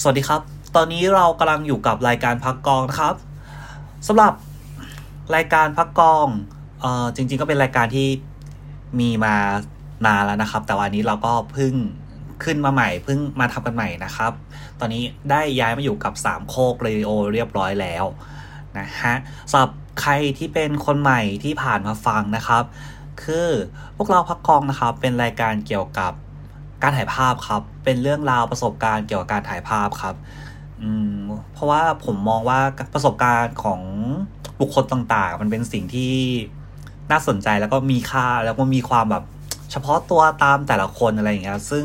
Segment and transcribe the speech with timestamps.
[0.00, 0.40] สวัสดีครับ
[0.76, 3.14] ตอนนี้เรากำลังอยู่กับรายการพักกองนะครับ
[4.06, 4.32] สำหรับ
[5.34, 6.26] รายการพักกอง
[6.80, 8.08] เอ่อจริง ๆ ก็เป็นรายการที่
[9.00, 9.34] มีมา
[10.06, 11.74] นานแล้วนะครับ แต่วันนี้เราก็เพิ่ง
[12.44, 14.32] ขึ้นมาใหม่เพิ่งมาทำกันใหม่นะครับ
[14.80, 18.04] ตอนนี้ได้ย้ายมาอยู่กับสามโคกเรดิโอเรียบร้อยแล้ว
[18.78, 19.14] นะฮะ
[19.50, 22.64] สำหรับใครที่เป็นคนใหม่ที่ผ่านมาฟังนะครับ
[23.22, 23.48] คือ
[23.96, 26.12] พวกเราพักกองนะครับ เป็นรายการเกี่ยวกับ
[26.84, 30.14] การถ่ายภาพครับ เป็นเรื่องราวประสบการณ์เกี่ยวกับการถ่ายภาพครับ
[30.80, 31.14] อืม
[31.52, 32.60] เพราะว่าผมมองว่า
[32.94, 33.80] ประสบการณ์ของ
[34.60, 36.14] บุคคลต่างๆ มันเป็นสิ่งที่
[37.10, 39.24] น่าสนใจแล้วก็มีค่าแล้วก็มีความแบบ
[39.70, 41.84] เฉพาะตัวตามแต่ละคนอะไรอย่างเงี้ยซึ่ง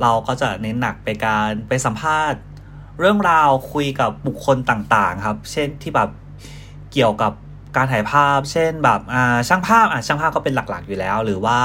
[0.00, 2.40] เราก็จะเน้นหนักไปการไปสัมภาษณ์
[2.98, 6.10] เรื่องราวคุยกับบุคคลต่างๆ ครับ เช่นที่แบบ
[6.92, 7.32] เกี่ยวกับ
[7.76, 11.58] การถ่ายภาพ เช่นแบบอ่าช่างภาพอะช่างภาพก็เป็นหลักๆอยู่แล้ว หรือว่า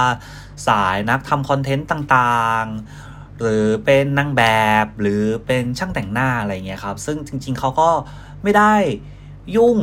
[0.67, 4.43] สายนักทำคอนเทนต์ต่างๆ หรือเป็นนางแบ
[4.83, 7.89] บหรือเป็นช่างแต่งหน้าอะไรเงี้ยครับ ซึ่งจริงๆเขาก็
[8.43, 8.73] ไม่ได้
[9.55, 9.77] ยุ่ง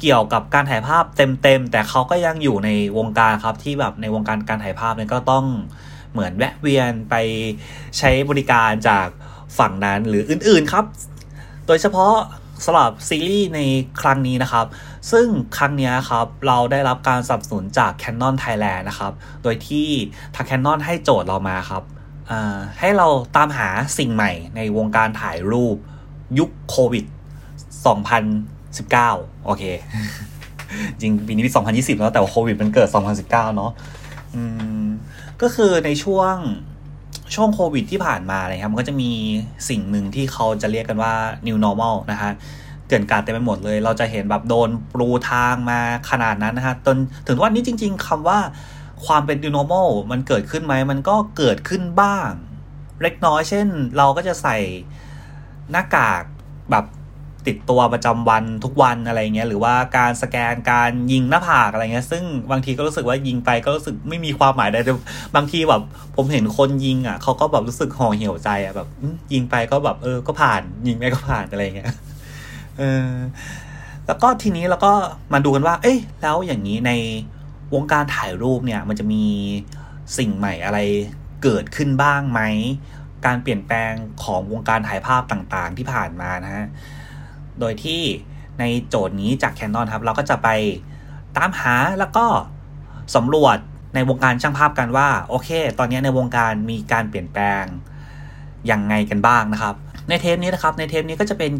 [0.00, 5.44] เกี่ยวกับการถ่ายภาพเต็มๆ แต่เขาก็ยังอยู่ในวงการครับที่แบบในวงการการถ่ายภาพเนี่ยก็ต้อง
[6.12, 7.14] เหมือนแวะเวียนไป
[7.98, 9.06] ใช้บริการจาก
[9.58, 10.84] ฝั่งนั้นหรืออื่นๆครับ
[11.66, 12.14] โดยเฉพาะ
[12.64, 13.60] สำหรับซีรีส์ใน
[14.00, 14.66] ครั้งนี้นะครับ
[15.10, 19.88] ซึ่งครั้งนี้ครับเราได้รับการสนับสนุนจาก Canon Thailand นะครับ โดยที่
[20.34, 21.82] ทาง Canon ให้โจทย์เรามาครับ
[22.80, 25.76] ให้เราตามหาสิ่งใหม่ในวงการถ่ายรูป
[26.38, 27.04] ยุคโควิด
[28.24, 29.62] 2019 โอเค
[31.00, 32.88] จริงปีนี้ปี2020 แล้วแต่ว่าโควิดมันเกิด
[33.22, 33.72] 2019 เนาะ
[35.42, 36.36] ก็คือในช่วง
[37.34, 39.10] ช่วงโควิดที่ผ่านมาเลยครับ มันก็จะมี
[39.68, 41.14] สิ่งหนึ่งที่เขาจะเรียกกันว่า
[41.46, 42.32] new normal นะฮะ
[42.88, 46.96] เกินการเต็มไปหมดเลย เราจะเห็นแบบโดนปรูทางมาขนาดนั้นนะฮะจน
[47.28, 48.38] ถึงวันนี้จริง ๆคำว่า
[49.06, 52.30] ความเป็น new normal มันเกิดขึ้นไหม มันก็เกิดขึ้นบ้าง
[53.02, 54.56] เล็กน้อยเช่น เราก็จะใส่
[55.70, 56.22] หน้ากาก
[56.72, 56.86] แบบ
[57.46, 64.92] ติดตัวประจำวันทุกวันอะไรเงี้ยหรือว่าการสแกนการยิงหน้าผากอะไรเงี้ยซึ่งบางทีก็รู้สึกว่ายิงไปก็รู้สึกไม่มีความหมายใดแต่
[65.36, 65.82] บางทีแบบ
[66.16, 68.88] ผมเห็นคนยิงอะเขาก็แบบรู้สึกห่อเหี่ยวใจอะแบบ
[69.32, 71.90] ยิงไปก็แบบเออก็ผ่านยิงไปก็ผ่านอะไรเงี้ย
[72.78, 73.12] เออ
[74.06, 74.92] แล้วก็ทีนี้เราก็
[75.32, 76.92] มาดูกันว่า เอ้ยแล้วอย่างนี้ใน
[77.74, 79.24] วงการถ่ายรูปเนี่ย มันจะมี
[80.18, 80.78] สิ่งใหม่อะไร
[81.42, 82.40] เกิดขึ้นบ้างไหม
[83.26, 83.92] การเปลี่ยนแปลง
[84.24, 86.66] ของวงการถ่ายภาพต่างๆที่ผ่านมานะฮะ
[87.60, 88.02] โดยที่
[88.60, 90.48] ในโจทย์นี้จาก Canon ครับ เราก็จะไป
[91.36, 92.26] ตามหาแล้วก็
[93.16, 93.58] สำรวจ
[93.94, 95.48] ในวงการช่างภาพกันว่า โอเค
[95.78, 97.64] ตอนนี้ในวงการมีการเปลี่ยนแปลง
[98.70, 99.74] ยังไงกันบ้างนะครับ
[100.08, 101.52] ในเทปนี้นะครับ ในเทปนี้ก็จะเป็น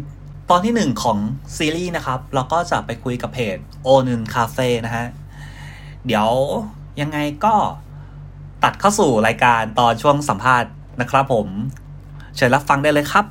[0.49, 1.17] ตอนที่หนึ่งของ
[1.57, 5.05] ซีรีส์นะครับ เราก็จะไปคุยกับเพจโอนึนคาเฟ่นะฮะ
[6.05, 6.29] เดี๋ยว
[7.01, 7.55] ยังไงก็
[8.63, 11.47] ตัดเข้าสู่รายการตอนช่วงสัมภาษณ์นะครับผม
[12.35, 13.25] เชิญรับฟังได้เลยครับ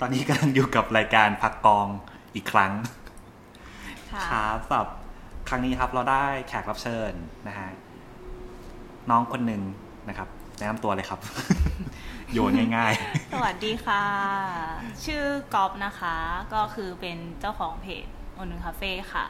[0.00, 1.86] ตอนนี้กำลังอยู่กับรายการพักกอง
[2.34, 2.72] อีกครั้ง
[4.30, 4.88] ครับสำหรับ
[5.48, 7.12] ครั้งนี้ครับเราได้แขกรับเชิญ
[7.48, 7.68] นะฮะ
[9.10, 9.62] น้องคนหนึ่ง
[10.08, 10.28] นะครับ
[10.58, 11.20] แนะนำตัวเลยครับ
[12.32, 14.02] โยนง่ายๆ สวัสดีค่ะ
[15.04, 16.16] ชื่อกอบนะคะ
[16.54, 19.24] ก็คือเป็นเจ้าของเพจโอนึงคาเฟ่ค่ะ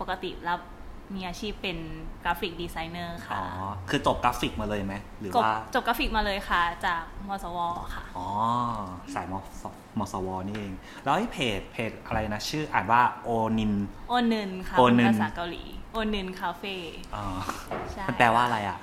[0.00, 0.60] ปกติรับ
[1.14, 1.78] มีอาชีพเป็น
[2.24, 3.46] graphic designer ค่ะ อ๋อ
[3.88, 7.58] คือจบกราฟิกมาเลยไหม หรือว่า จบกราฟิกมาเลยค่ะ จากมสว
[7.94, 8.26] ค่ะ อ๋อ
[9.14, 9.34] สายม
[9.98, 10.72] มสว นี่เอง
[11.04, 13.72] แล้วไอ้เพจ เพจอะไรนะ ชื่ออ่านว่าโอนิน
[14.08, 16.76] โอนินค่ะโอนินภาษาเกาหลี โอนินคาเฟ่
[17.14, 17.24] อ๋อ
[17.92, 18.78] ใช่มันแปลว่าอะไรอะ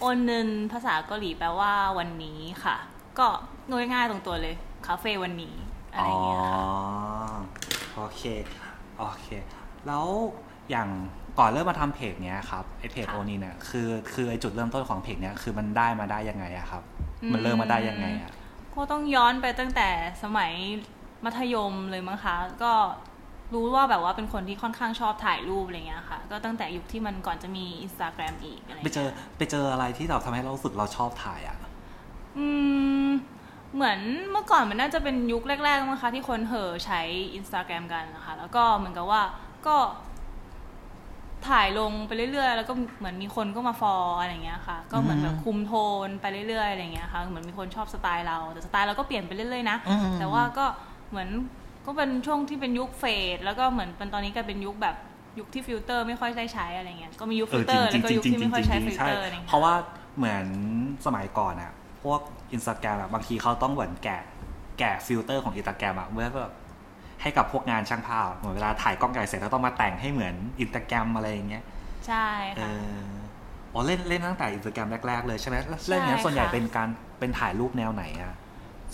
[0.00, 2.76] โอนินภาษาเกาหลีแปลว่าวันนี้ค่ะ
[3.18, 3.28] ก็
[3.70, 4.54] ง่ายๆตรงตัวเลย
[4.86, 5.54] คาเฟ่วันนี้
[5.92, 6.62] อะไรเงี้ยค่ะ
[7.94, 8.22] โอเค
[8.98, 9.26] โอเค
[9.86, 10.06] แล้ว
[10.70, 10.88] อย่าง
[11.38, 16.82] ก่อนเริ่มมาทำเพจเนี้ยครับไอเพจโอนีเนี่ยคือคือไอจุดเริ่มต้นของเพจเนี้ยคือมันได้มาได้ยังไงอะครับ
[17.32, 18.32] มันเริ่มมาได้ยังไงอะ
[18.74, 19.88] ก็ต้องย้อนไปตั้งแต่
[20.22, 20.52] สมัย
[21.24, 22.72] มัธยมเลยมั้งคะ ก็
[23.54, 29.08] รู้ว่าแบบว่าเป็นคนที่ค่อนข้างชอบถ่ายรูปอะไรเงี้ยค่ะ ก็ตั้งแต่ยุคที่มันก่อนจะมีอินสตาแกรมอีกอะไรไปเจอ
[29.38, 31.58] ไปเจออะไรที่เราทำให้เราสึกเราชอบถ่ายอะ
[32.38, 32.48] อื
[32.87, 32.87] ม
[33.74, 33.98] เหมือน
[34.30, 37.00] เมื่อก่อนมันน่าจะเป็นยุคแรกๆมั้งคะที่คนเห่อใช้
[37.34, 39.22] อินสตาแกรมกันนะคะ แล้วก็เหมือนกับว่า
[39.66, 39.76] ก็
[41.48, 45.72] ถ่ายลงไปเรื่อยๆ แล้วก็เหมือนมีคนก็มา follow อะไรเงี้ยค่ะ ก็เหมือนแบบคุมโท
[46.06, 49.76] นไปเรื่อยๆอะไรเงี้ยค่ะ เหมือนมีคนชอบสไตล์เรา แต่สไตล์เราก็เปลี่ยนไปเรื่อยๆนะ
[50.20, 50.66] แต่ว่าก็
[51.10, 51.28] เหมือน
[51.86, 54.96] ก็เป็นช่วงที่เป็นยุค fade แล้วก็เหมือนเป็นตอนนี้ก็เป็นยุคแบบ
[55.38, 59.74] ยุคที่ฟิลเตอร์ไม่ค่อยได้ใช้อะไรเงี้ย ก็มียุคฟิลเตอร์แล้วก็ยุคที่ไม่ค่อยใช้ฟิลเตอร์อะไรเงี้ยเพราะว่า
[60.16, 60.46] เหมือน
[61.06, 61.72] สมัยก่อนอะ
[62.02, 62.20] พวก
[62.52, 64.22] อินสตาแกรมบางทีเขาต้องเหมือนแกะ
[64.78, 66.54] แกะฟิลเตอร์ของอินสตาแกรมอะเมื่อแบบ
[67.22, 71.64] ให้กับพวกงานช่างภาพเหมือนเวลาถ่ายกล้องใหญ่เสร็จแล้วต้องมาแต่งให้เหมือนอินสตาแกรมอะไรอย่างเงี้ย
[72.06, 72.28] ใช่
[72.60, 72.72] ค่ะ
[73.72, 75.56] อ๋อเล่นเล่นตั้งแต่อินสตาแกรมแรก ๆ เลยใช่ไหม
[75.88, 78.34] เล่นเนี้ยส่วนใหญ่เป็นการเป็นถ่ายรูปแนวไหนอะ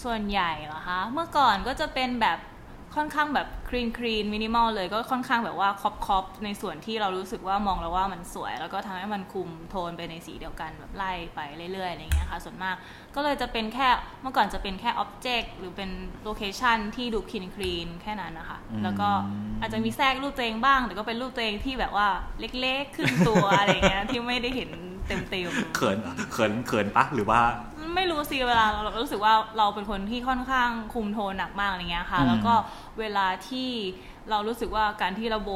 [0.04, 2.38] ส่วนใหญ่เหรอคะ เมื่อก่อนก็จะเป็นแบบ
[2.96, 11.40] ค่อนข้างแบบ clean clean minimal เลยก็ค่อนข้างแบบว่า crop crop ในส่วนที่เรารู้สึกว่ามองแล้วว่ามันสวย แล้วก็ทำให้มันคุมโทนไปในสีเดียวกันแบบไล่ไป
[11.72, 12.76] เรื่อยๆอะไรเงี้ยค่ะส่วนมาก
[13.14, 13.88] ก็เลยจะเป็นแค่
[14.22, 15.90] เมื่อก่อนจะเป็นแค่ object หรือเป็น
[16.24, 19.08] location ที่ดู clean clean แค่นั้นนะคะแล้วก็
[19.60, 22.08] อาจจะมีแทรกรูปตัวเองบ้าง แต่ก็เป็นรูปตัวเองที่แบบว่า
[22.60, 24.70] เล็กๆขึ้นตัวอะไรเงี้ยที่ไม่ได้เห็น
[25.08, 25.98] เต็มๆเขิน
[26.32, 27.40] เขินเขินปะหรือว่า
[27.94, 32.54] ไม่รู้สิเวลาเรารู้สึกว่าเราเป็นคนที่ค่อนข้างคุมโทนหนักมากอะไรเงี้ยค่ะ แล้วก็
[32.98, 33.68] เวลาที่
[34.30, 35.50] เรารู้สึกว่าการที่เราโบ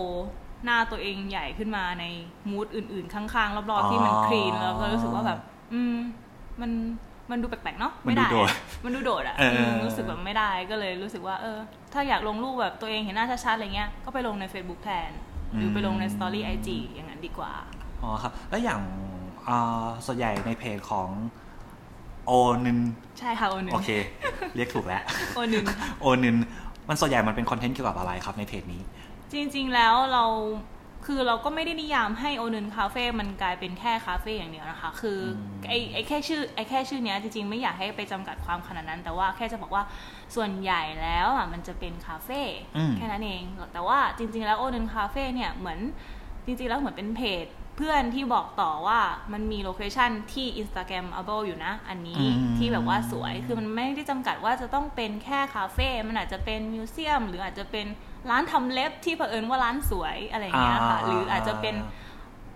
[0.64, 2.04] หน้าตัวเองใหญ่ขึ้นมาใน
[2.50, 5.38] มูดอื่น ๆ ข้างๆรอบๆที่มันคลีนแล้วก็รู้สึกว่าแบบ
[5.72, 5.96] อืม
[6.60, 6.70] มัน
[7.30, 8.28] มันดูแปลกๆเนาะไม่ได้
[8.84, 9.36] มันดูโดดอะ
[9.84, 11.58] รู้สึกแบบไม่ได้ก็เลยรู้สึกว่าเออ
[11.92, 15.10] ถ้าอยากลงรูปแบบตัวเองเห็นหน้าชัดๆอะไรเงี้ยก็ไปลงใน Facebook แทน
[15.56, 17.52] หรือไปลงในสตอรี่ไอจีอย่างนั้นดีกว่า
[18.02, 18.80] อ๋อครับ แล้วอย่าง
[20.06, 21.08] ส่วนใหญ่ในเพจของ
[22.28, 22.32] โอ
[22.66, 22.78] นึน
[23.18, 23.90] ใช่ค่ะโอนึนโอเค
[24.56, 25.02] เรียกถูกแล้ว
[25.34, 25.64] โอนึน
[26.00, 26.36] โอนึน
[26.88, 28.82] มันส่วนใหญ่มันเป็นคอนเทนต์เกี่ยวกับอะไรครับในเพจนี้
[29.32, 30.24] จริงๆแล้วเรา
[31.06, 35.18] คือเราก็ไม่ได้นิยามให้โอนึนคาเฟ่มันกลายเป็นแค่คาเฟ่อย่างเดียวนะคะ คือ
[35.68, 39.82] ไอ้ไอ้แค่ชื่อไอ้แค่ชื่อเนี้ยจริงๆ ไม่อยากให้ไปจำกัดความขนาดนั้น แต่ว่าแค่จะบอกว่า
[40.34, 42.40] ส่วนใหญ่แล้วอะมันจะเป็นคาเฟ่
[42.96, 43.42] แค่นั้นเอง
[43.72, 45.78] แต่ว่าจริง ๆ แล้วโอนึนคาเฟ่เนี่ยเหมือน
[46.46, 47.46] จริงๆแล้วเหมือนเป็นเพจ
[47.78, 49.00] เพื่อนที่บอกต่อว่า
[49.32, 52.24] มันมี location ที่ Instagramable อยู่นะ อันนี้
[52.58, 57.86] ที่แบบว่าสวยคือมันไม่ได้จำกัดว่าจะต้องเป็นแค่คาเฟ่มันอาจจะเป็น museum หรืออาจจะเป็น
[58.30, 61.76] ร้านทำเล็บที่เผอิญว่าร้านสวยอะไรอย่างเงี้ยค่ะ หรืออาจจะเป็น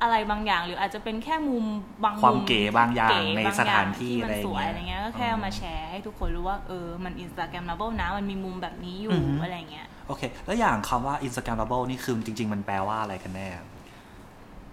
[0.02, 1.64] อะไรบางอย่าง หรืออาจจะเป็นแค่มุม
[2.04, 13.48] บางมุมความเก๋บางอย่างในสถานที่อะไรสวยอะไรเงี้ยก็แค่มาแชร์ให้ทุกคนรู้ว่าเออมัน Instagramable นะมันมีมุมแบบนี้อยู่อะไรเงี้ยโอเค แล้วอย่างคำว่า Instagramable นี่คือจริง ๆ มันแปลว่าอะไรกันแน่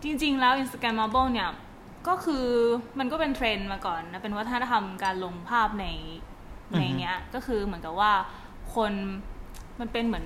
[0.03, 1.49] จริง ๆ แล้ว Instagramable เนี่ย
[2.07, 2.45] ก็คือ
[2.99, 5.85] มันก็เป็นเทรนด์มาก่อนนะ เป็นวัฒนธรรมการลงภาพใน
[6.77, 8.11] ในเนี้ย ก็คือเหมือนกับว่า
[8.75, 8.93] คน
[9.79, 10.25] มันเป็นเหมือน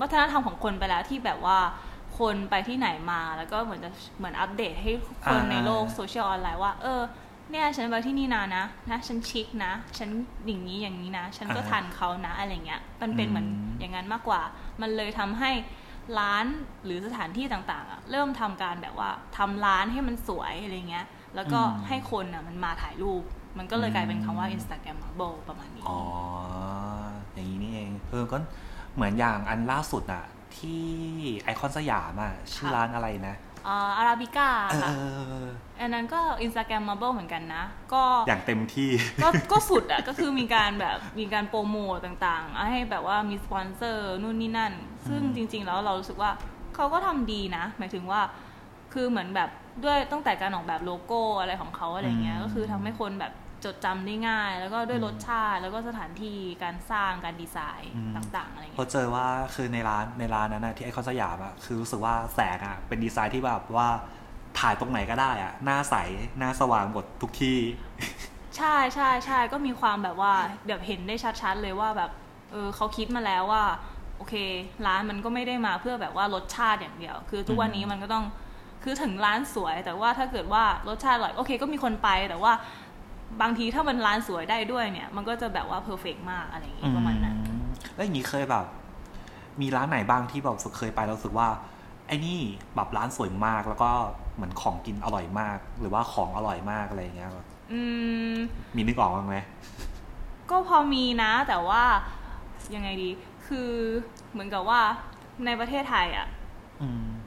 [0.00, 1.58] วัฒนธรรมของคนไปแล้วที่แบบว่า
[2.18, 4.92] คนไปที่ไหนมาแล้วก็เหมือนจะเหมือนอัปเดตให้
[5.30, 7.00] คนในโลกโซเชียลออนไลน์ว่า เออ
[7.50, 10.08] เนี่ยฉันไปที่นี่นานะนะฉันชิคนะ ฉัน
[10.46, 13.46] อย่างนี้อย่างนี้นะ ฉันก็ทันเขานะอะไรเงี้ย มันเป็นเหมือน
[13.78, 14.40] อย่างนั้นมากกว่า
[14.80, 15.50] มันเลยทำให้
[16.18, 16.46] ร้าน
[16.84, 23.22] หรือสถานที่ต่างๆอะเริ่มทำการแบบว่าทำร้านให้มันสวยอะไรเงี้ย แล้วก็ให้คนอะมันมาถ่ายรูป
[23.58, 26.00] มันก็เลยกลายเป็นคำว่า Instagramable ประมาณนี้ อ๋อ
[27.34, 28.36] อย่างนี้นี่เองเออก็
[28.94, 30.24] เหมือนอย่างอันล่าสุดอะ
[30.58, 30.84] ที่
[31.44, 33.36] ไอคอนสยามอะชื่อร้านอะไรนะ
[33.98, 34.48] อาราบิก้า
[34.82, 34.92] ค่ะ
[35.80, 38.90] อันนั้นก็ Instagramable เหมือนกันนะ ก็อย่างเต็มที่
[39.22, 41.76] ก็ก็สุดอะ ก็คือมีการแบบมีการโปรโม
[42.06, 44.72] ตต่างๆ ให้แบบว่ามีสปอนเซอร์นู่นนี่นั่น
[45.08, 46.30] ซึ่งจริง ๆ แล้วเรารู้สึกว่า
[46.74, 48.20] เขาก็ทำดีนะ หมายถึงว่า
[48.92, 49.50] คือเหมือนแบบ
[49.84, 53.32] ด้วยตั้งแต่การออกแบบโลโก้อะไรของเขาอะไรเงี้ย ก็คือทำให้คนแบบ
[53.66, 63.88] จดจำได้ง่าย แล้วก็ด้วยรสชาติ แล้วก็สถานที่การสร้างการดีไซน์ต่างๆอะไรเงี้ยพอเจอว่าคือในร้านในร้านนั้นนะที่ไอคอนสยามอะคือรู้สึกว่าแสงอะเป็นดีไซน์ที่แบบว่า
[64.58, 65.94] ถ่ายตรงไหนก็ได้อะหน้าใส
[66.38, 67.58] หน้าสว่างหมดทุกที่
[68.56, 70.32] ใช่ใช่ใช่ก็มีความแบบว่า
[70.66, 72.10] แบบเห็นได้ชัดๆเลยว่าแบบ
[72.52, 73.64] เออเขาคิดมาแล้วว่า
[74.16, 74.34] โอเค
[74.86, 78.24] ร้านมันก็ไม่ได้มาเพื่อแบบว่ารสชาติอย่างเดียว คือทุกวันนี้มันก็ต้อง
[78.84, 82.52] คือถึงร้านสวยแต่ว่าถ้าเกิดว่ารสชาติอร่อยโอเค ก็มีคนไปแต่ว่า
[83.42, 87.36] บางทีถ้ามันร้านสวยได้ด้วยเนี่ย มันก็จะแบบว่าเพอร์เฟกมากอะไรอย่างงี้ประมาณนั้น
[87.94, 88.64] แล้วอย่างนี้เคยแบบ
[89.60, 91.48] มีร้านไหนบ้างที่แบบเคยไปแล้วรู้สึกว่า
[92.06, 92.38] ไอ้นี่
[92.76, 93.90] แบบร้านสวยมากแล้วก็
[94.34, 97.30] เหมือนของกินอร่อยมาก หรือว่าของอร่อยมากอะไรอย่างเงี้ย
[97.72, 97.80] อื
[98.32, 98.34] ม
[98.76, 99.36] มีนึกออกบ้างไหม
[100.50, 101.82] ก็พอมีนะแต่ว่า
[102.74, 103.10] ยังไงดี
[103.46, 103.70] คือ
[104.32, 104.80] เหมือนกับว่า
[105.46, 106.26] ในประเทศไทยอะ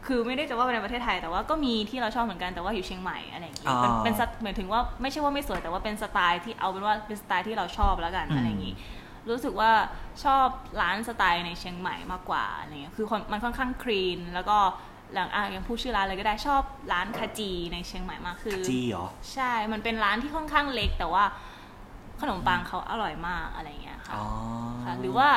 [0.05, 8.75] คือไม่ได้จะว่าในประเทศไทย แต่ว่าก็มีที่เราชอบเหมือนกันแต่ว่าอยู่เชียงใหม่อะไรอย่างเงี้ยเป็นเหมือนถึงว่าไม่ใช่ว่าไม่สวยแต่ว่าเป็นสไตล์ที่เอาเป็นว่าเป็นสไตล์ที่เราชอบแล้วกันอะไรอย่างงี้
[9.29, 9.71] รู้สึกว่า
[10.23, 10.47] ชอบ
[10.81, 14.57] ร้านสไตล์ในเชียงใหม่มากกว่าอะไรเงี้ยคือมันค่อนข้างคลีนแล้วก็
[15.13, 16.61] หลังอะยังพูดชื่อร้านเลยก็ได้ชอบ
[16.93, 21.23] ร้านคาจีในเชียงใหม่มากคือจีเหรอใช่ มันเป็นร้านที่ค่อนข้างเล็กแต่ว่า
[22.21, 24.15] ขนมปังเขาอร่อยมากอะไรเงี้ยค่ะ
[24.99, 25.29] หรือว่า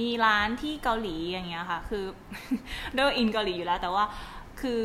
[0.00, 2.04] มีร้านที่เกาหลีอย่างเงี้ยค่ะ คือ
[2.96, 4.04] ด้วยอินเกาหลีอยู่แล้ว แต่ว่า
[4.60, 4.82] คือ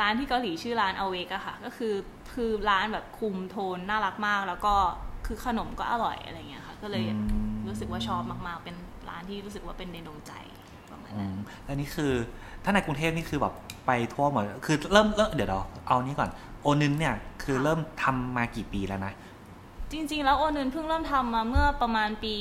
[0.00, 1.94] ร้านที่เกาหลีชื่อร้านอเวกอะค่ะ ก็คือ
[2.32, 4.74] คือร้านแบบคุมโทนน่ารักมาก แล้วก็
[5.26, 7.04] คือขนมก็อร่อยอะไรเงี้ยค่ะ ก็เลย
[7.68, 8.76] รู้สึกว่าชอบมากๆ เป็น
[9.08, 10.32] ร้านที่รู้สึกว่าเป็นในดวงใจ
[10.90, 12.12] ประมาณนั้นและนี่คือ
[12.64, 13.54] ถ้าในกรุงเทพนี่คือแบบ
[13.86, 16.30] ไปทั่วหมด คือเริ่มเริ่มเดี๋ยวเราเอานี้ก่อน
[16.62, 19.12] โอนึนเนี่ยคือเริ่มทำมากี่ปีแล้วนะ
[19.94, 22.34] จริง ๆ แล้วโอนึนเพิ่งเริ่มทำมาเมื่อประมาณปี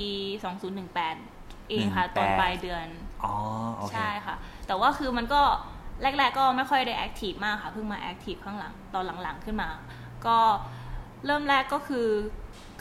[0.81, 2.85] 2018 เองค่ะ ตอนปลายเดือน
[3.23, 3.33] อ๋อ
[3.91, 4.35] ใช่ค่ะ
[4.67, 5.41] แต่ว่าคือมันก็
[6.01, 9.69] แรก ๆ ก็ไม่ค่อยได้แอคทีฟมากค่ะ เพิ่งมาแอคทีฟข้างหลังตอนหลังๆขึ้นมา
[10.25, 10.37] ก็
[11.25, 12.07] เริ่มแรกก็คือ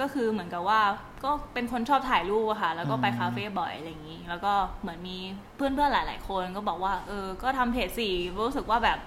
[0.00, 0.80] ก็ก็คือเหมือนกับว่า
[1.24, 5.16] ก็เป็นคนชอบถ่ายรูปอะค่ะ แล้วก็ไปคาเฟ่บ่อยอะไรอย่างนี้ แล้วก็เหมือนมี
[5.56, 8.14] เพื่อนเพื่อนๆหลาย ๆ คนก็บอกว่าเออก็ทำเพจสี่
[8.46, 8.98] รู้สึกว่าแบบ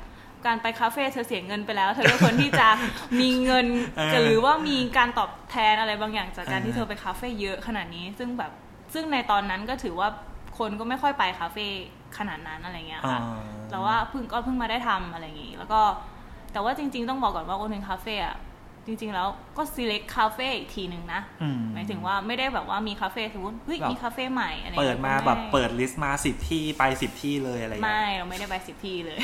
[0.45, 2.67] การไปคาเฟ่เธอเสียเงินไปแล้ว เธอก็ควรที่จะ
[3.19, 8.51] มีเงินเออหรือว่ามีการตอบแทนอะไรบางอย่างจากการเออที่เธอไปคาเฟ่เยอะขนาดนี้ ซึ่งแบบ
[8.93, 10.09] ซึ่งในตอนนั้นก็ถือว่า
[10.57, 11.65] คนก็ไม่ค่อยไปคาเฟ่
[12.17, 13.19] ขนาดนั้นอะไรเงี้ยอ่าค่ะ
[13.69, 15.81] แต่ว่าเพิ่งก็เพิ่งมาได้ทำอะไรอย่างงี้แล้วก็
[16.53, 18.35] แต่ว่าจริง ๆ ต้องบอกก่อนว่าโอเทนคาเฟ่อะ
[18.87, 19.27] จริง ๆ แล้ว
[19.57, 29.19] ก็ select คาเฟ่อีกทีหนึ่งนะอืมหมายถึงว่าไม่ได้แบบว่ามีคาเฟ่สมมติเฮ้ยแบบมีคาเฟ่ใหม่อะไรเปิดมางี้ยแบบไม่เปิด list มาสิบที่ไปสิบที่เลยอะไรอย่างเงี้ไม่ยเราไม่ได้ไปสิบที่เลย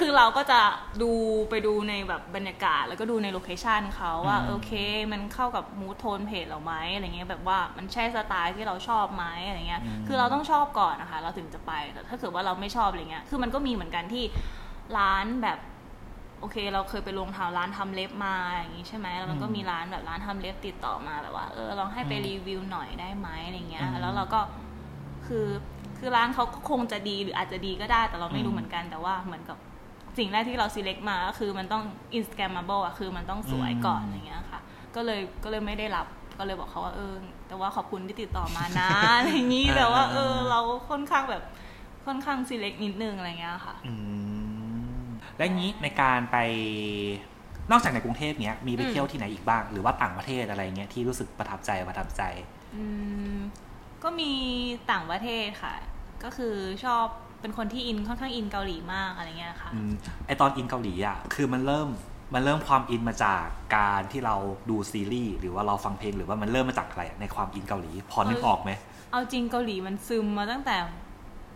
[0.00, 0.60] คือเราก็จะ
[1.02, 1.12] ดู
[1.50, 4.72] ไปดูในแบบบรรยากาศ แล้วก็ดูใน location เขาว่าอืมโอเค
[5.12, 14.24] มันเข้ากับ mood tone เพจเราไหมอะไรเงี้ยแบบว่ามันใช่สไตล์ที่เราชอบไหมอะไรเงี้ยคือเราต้องชอบก่อนนะคะ เราถึงจะไปแต่ถ้าเกิดว่าเราไม่ชอบอะไรเงี้ยคือมันก็มีเหมือนกันที่
[14.98, 15.58] ร้านแบบ
[16.40, 24.40] โอเค เราเคยไปลงทำร้านทำเล็บมาอย่างงี้ใช่ไหมแล้วมันก็มีร้านแบบร้านทำเล็บติดต่อมาแบบว่าเออลองให้ไปรีวิวหน่อยได้ไหมอะไรเงี้ยอืมแล้วเราก็
[25.26, 25.46] คือ
[25.98, 29.58] คือร้านเขาก็คงจะดีหรืออาจจะดีก็ได้ แต่เราไม่รู้เหมือนกันแต่ว่าเหมือนกับ
[30.18, 31.82] สิ่งแรกที่เรา select มาก็คือมันต้อง
[32.18, 34.60] instagrammable อะคือมันต้องสวยก่อนอะไรเงี้ยค่ะ
[34.94, 36.06] ก็เลยก็เลยไม่ได้รับ
[36.38, 37.14] ก็เลยบอกเขาว่าเออ
[37.48, 41.42] แต่ว่าขอบคุณที่ติดต่อมานะอะไรอย่างนี้แต่ว่า เออ เราค่อนข้างแบบ
[42.06, 43.94] ค่อนข้าง select นิดนึงอะไรเงี้ยค่ะ อื
[44.26, 44.27] ม
[45.38, 46.36] และงี้ในการไป
[47.70, 52.22] นอกจากในกรุงเทพเนี้ยมีไปอืมเที่ยวที่ไหนอีกบ้าง หรือว่าต่างประเทศอะไรเงี้ยที่รู้สึกประทับใจประทับใจ
[52.76, 52.84] อื
[53.34, 53.36] ม
[54.02, 54.32] ก็มี
[54.90, 55.74] ต่างประเทศค่ะ
[56.24, 56.54] ก็คือ
[56.84, 57.04] ชอบ
[57.40, 59.92] เป็นคนที่อินค่อนข้างอินเกาหลีมากอะไรเงี้ยค่ะอืม
[60.26, 61.88] ไอตอนอินเกาหลีอะคือมันเริ่ม
[62.34, 63.44] มันเริ่มความอินมาจาก
[63.76, 64.36] การที่เรา
[64.70, 68.70] ดูซีรีส์หรือว่าเราฟังเพลงหรือว่ามันเริ่มมาจากอะไรในความอินเกาหลี พอนึกออกไหม
[69.10, 70.76] เอาจริงเกาหลีมันซึมมาตั้งแต่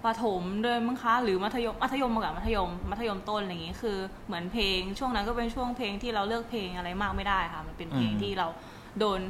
[0.05, 8.47] ประถมเลยมั้งคะ หรือมัธยมมัธยมมากับมัธยม มัธยมต้นอะไรอย่างงี้คือเหมือนเพลง ช่วงนั้นก็เป็นช่วงเพลงที่เราเลือกเพลงอะไรมากไม่ได้ค่ะ มันเป็นเพลงอืมที่เรา
[8.99, 9.21] โดน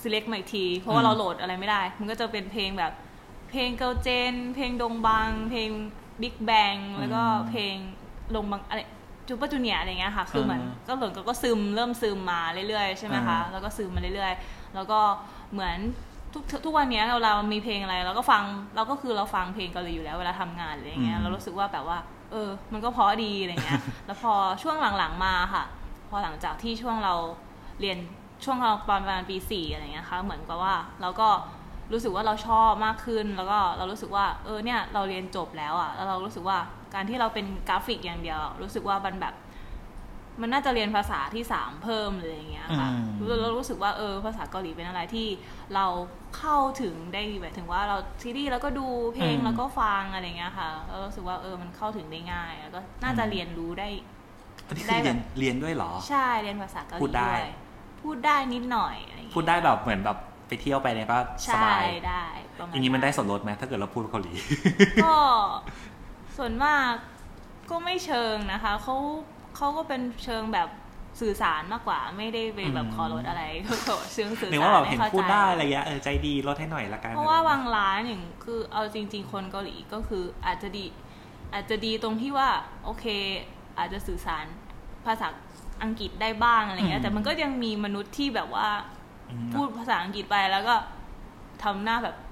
[0.00, 2.92] select มาอีกที เพราะว่าอืมเราโหลดอะไรไม่ได้ มันก็จะเป็นเพลงแบบ
[3.50, 5.68] เพลงเกิ l เจน เพลงดงบัง เพลง
[6.22, 7.74] บิ๊กแบงแล้วก็เพลง
[8.36, 8.80] ลงบังอะไร
[9.28, 15.00] จูป e r จูเนียอะไรเงี้ยค่ะ คือเหมือนอ่าก็เหมือนก็ซึมเริ่มซึมมาเรื่อยๆใช่ไหมคะอ่าแล้วก็ซึมมาเรื่อยๆ แล้วก็
[15.52, 15.78] เหมือน
[16.32, 18.42] ทุกทุกวันเนี้ยเราเรามีเพลงอะไรเราก็ฟัง
[18.76, 21.98] เราก็คือเราฟังเพลงเกาหลีอยู่แล้วเวลาทำงานอะไรอย่างเงี้ยอืมเรารู้สึกว่าแบบว่า
[22.30, 24.32] เออ มันก็เพราะดีอะไรเงี้ยแล้วพอ
[24.62, 25.64] ช่วงหลังๆมาค่ะ
[26.08, 27.14] พอหลังจากที่ช่วงเรา
[27.80, 27.98] เรียน
[28.44, 31.28] ช่วงเราประมาณปีสี่อะไรเงี้ยค่ะเหมือนกับว่าเราก็
[31.92, 36.58] รู้สึกว่าเราชอบมากขึ้นแล้วก็เรารู้สึกว่า เออเนี่ยเราเรียนจบแล้วอะแล้วเรารู้สึกว่า
[36.94, 39.34] การที่เราเป็นกราฟิกอย่างเดียว รู้สึกว่ามันแบบ
[40.40, 45.26] มันน่าจะเรียนภาษาที่สามเพิ่มเลยอย่างเงี้ยค่ะอืมเราเรารู้สึกว่าเออภาษาเกาหลีเป็นอะไรที่
[45.74, 45.86] เรา
[46.38, 53.88] เข้าถึงได้หมายถึงว่าเราซีรีส์แล้วก็ดูเพลงอืมแล้วก็ฟังอะไรเงี้ยค่ะแล้วรู้สึกว่าเออมันเข้าถึงได้ง่ายแล้วก็น่าจะอืมเรียนรู้ได้
[54.66, 57.42] อันนี้ได้คือแบเรียบนเรียนด้วยเหรอ ใช่เรียนภาษาเกาหลีพูดได้วย
[58.02, 60.18] พูดได้นิดหน่อยอะไรเงี้ยพูดได้แบบเหมือนแบบ
[60.48, 61.18] ไปเที่ยวไปเนี่ยก็
[61.48, 62.24] สใช่บายได้
[62.58, 64.32] ประมาณอย่างนี้มันได้ส่วนลดไหมถ้าเกิดเราพูดเกาหลี
[65.04, 65.16] ก็
[66.36, 66.90] ส่วนมาก
[67.70, 68.96] ก็ไม่เชิงนะคะเขา
[69.58, 70.68] เขาก็เป็นเชิงแบบ
[71.20, 80.84] สื่อสารมากกว่าไม่ได้ไปแบบอืมขอลดอะไรเขาก็เชิงสื่อหรือสารว่าแบบให้เห็นเข้าพูดใจได้อะไรเงี้ยเออใจดีลดให้หน่อยละกันเพราะว่าบางร้านอย่างคือเอาจริง ๆ คนเกาหลีก็คืออาจจะดี
[81.54, 82.48] อาจจะดีตรงที่ว่า
[82.84, 83.04] โอเค
[83.78, 84.46] อาจจะสื่อสาร
[85.06, 85.28] ภาษา
[85.82, 88.68] อังกฤษได้บ้างอะไรเงี้ยแต่มันก็ยังมีมนุษย์ที่แบบว่า
[89.30, 90.74] อืมพูดภาษาอังกฤษไปแล้วก็
[91.62, 92.27] ทำหน้าแบบอ่า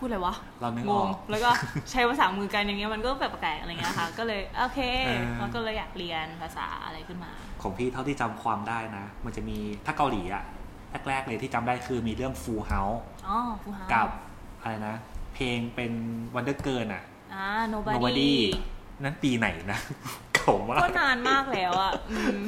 [0.00, 1.50] พูดอะไรวะเรานึกงอองกแล้วก็
[1.90, 7.32] ใช้ภาษามือกันอย่างเงี้ยมันก็แบบแปลกๆอะไรเงี้ยค่ะ ก็เลยโอเคเออมันก็เลยอยากเรียนภาษาอะไรขึ้นมา
[7.62, 10.44] ของพี่เท่าที่จำความได้นะ มันจะมีถ้าเกาหลีอะ
[11.08, 14.08] แรกๆเลยที่จำได้คือมีเรื่อง Full House อ๋อฟูฮากับ
[14.60, 14.94] อะไรนะ
[15.34, 15.92] เพลงเป็น
[16.34, 17.02] Wonder Girl อะ
[17.34, 18.32] อ่า nobody, Nobody
[19.02, 19.78] นั่นปีไหนนะ
[20.34, 22.40] เก่ามากก็นานมากแล้วอะอืม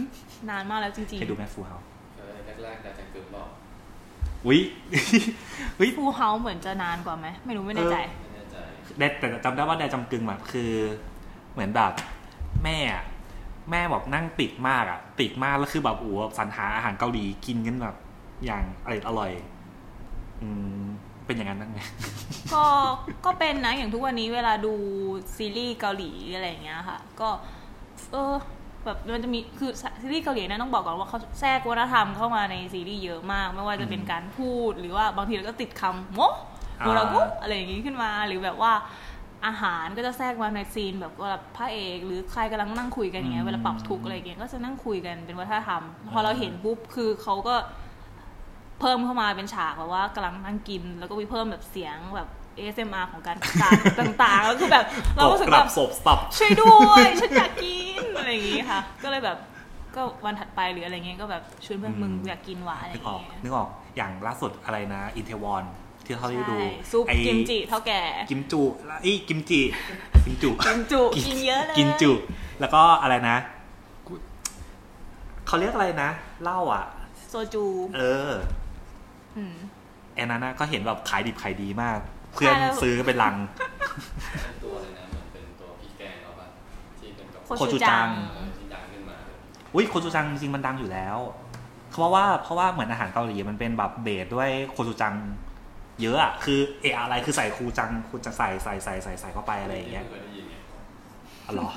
[0.50, 1.86] นานมากแล้วจริงเคยดูไหม Full House
[2.16, 3.48] เออแรกๆแต่จังกึมบอก
[4.46, 4.60] อุ้ย
[5.78, 8.56] อุ้ยๆฟูเฮาเหมือนจะนานกว่าไหมไม่รู้ไม่แน่ใจไม่แน่ใจ
[8.98, 10.72] แต่แต่จำได้ว่าแดจำกึงแบบคือ
[11.52, 11.92] เหมือนแบบ
[12.64, 13.04] แม่อะ
[13.70, 17.96] แม่บอกนั่งติดมากอะติดมากแล้วคือแบบโอ้โหสรรหาอาหารเกาหลีกินกันแบบ
[18.44, 19.32] อย่างอร่อยอร่อย
[20.42, 20.48] อื
[20.80, 20.84] ม
[21.26, 21.80] เป็นอย่างนั้นนั่งไง
[22.54, 22.64] ก็
[23.24, 24.74] ก็เป็นนะอย่างทุกวันนี้เวลาดู
[25.36, 27.28] ซีรีส์เกาหลีอะไรอย่างเงี้ยค่ะ ก็
[28.12, 28.34] เออ
[28.88, 29.70] แบบมันจะมีคือ
[30.02, 36.20] ซีรีส์เกาหลีนะต้องบอกก่อนว่าเขาแทรกวัฒนธรรมเข้ามาในซีรีส์เยอะมาก ไม่ว่าจะเป็นการพูดหรือว่าบางทีเราก็ติดคำโม
[36.80, 38.72] โมรากุอะไรอย่างงี้ขึ้นมา หรือแบบว่า
[39.46, 47.54] อาหารก็จะแทรกมาในซีนแบบว่าพระเอกหรือใครกำลังนั่งคุยกันอย่างเงี้ยเวลาปรับทุกข์อะไรอย่างเงี้ยก็จะนั่งคุยกันเป็นวัฒนธรรม พอเราเห็นปุ๊บคือเขาก็
[48.80, 52.28] เพิ่มเข้ามาเป็นฉากแบบว่ากำลังนั่งกิน แล้วก็มีเพิ่มแบบเสียงแบบ
[52.58, 53.36] ASMR ของการ
[54.00, 54.84] ต่างๆ แล้วคือแบบ
[55.16, 59.38] เรารู้สึกกแบลับศพสับช่วยด้วยฉันอยากกินอะไรอย่างงี้ค่ะ ก็เลยแบบ
[59.94, 65.64] ก็วันถัดไปหรืออะไรเงี้ยก็แบบชวนเพื่อนมึงอยากกินหวานอะไรอนึกย่าออกงเงี้ยนึกออกออย่างล่าสุดอะไรนะอินเทวอน
[66.04, 69.60] ที่เขาได้ดูใช่ซุปไอ้กิมจิเท่าแก่กิมจุแล้วไอ้กิมจิ
[70.24, 72.12] กิมจุกิมจุกินเยอะเลยกินจุ
[72.60, 73.36] แล้วก็อะไรนะ
[74.06, 74.12] กู
[75.46, 76.10] เขาเรียกอะไรนะ
[76.42, 76.84] เหล้าอะ
[77.28, 77.64] โซจู
[77.96, 78.00] เอ
[78.30, 78.32] อ
[79.36, 79.56] อืม
[80.14, 83.34] แอนนั้นนะก็เห็นแบบขายดิบขายดีมากเพื่อนใช่แล้วซื้อเป็นลัง
[84.42, 86.46] เป็นตัวเลยนะเหมือนเป็นตัวพริกแกงเขาปะ
[86.98, 89.36] ที่เป็นกับโคโคชูชูจัจังงเออที่ดังขึ้นมาเลย
[89.74, 91.18] อุ้ยโคจูจังจริงๆมันดังอยู่แล้ว
[91.90, 95.14] เพราะว่าเพราะว่าเหมือนอาหารเกาหลีมันเป็นแบบเบสด้วยโคจูจัง
[96.02, 100.54] เยอะอะคือเอะอะไรคือใส่คูจังคูจะใส่ใส่ใส่ใส่ใส่เข้าไปอะไรอย่างเงี้ยไม่เคยได้ยินไง
[101.46, 101.68] อ๋อเหรอ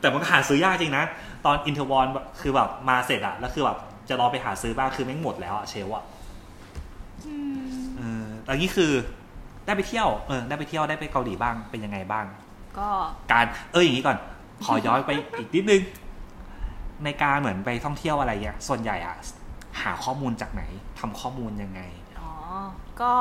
[0.00, 1.04] แต่มันก็หาซื้อยากจริงนะ
[1.44, 2.06] ตอนอินเทอร์วอน
[2.40, 3.78] คือแบบมาเสร็จอะแล้วคือแบบ
[4.08, 6.04] จะรอไปหาซื้อบ้างคือแม่งหมดแล้วอะเชลอะ
[7.26, 7.58] อืม
[7.98, 8.92] เออแล้วนี่คือ
[9.68, 12.24] ได้ไปเที่ยวเออได้ไปเที่ยวได้ไปเกาหลีบ้างเป็นยังไงบ้าง
[12.78, 12.88] ก็
[13.32, 14.18] การเอออย่างนี้ก่อน
[14.64, 15.82] ขอย้อนไปอีกนิดนึง
[17.04, 19.16] ในการเหมือนไปท่องเที่ยวอะไรเงี้ยส่วนใหญ่อะ
[19.82, 20.62] หาข้อมูลจากไหน
[20.98, 21.80] ทำข้อมูลยังไง
[22.20, 22.30] อ๋อ
[23.00, 23.14] ก็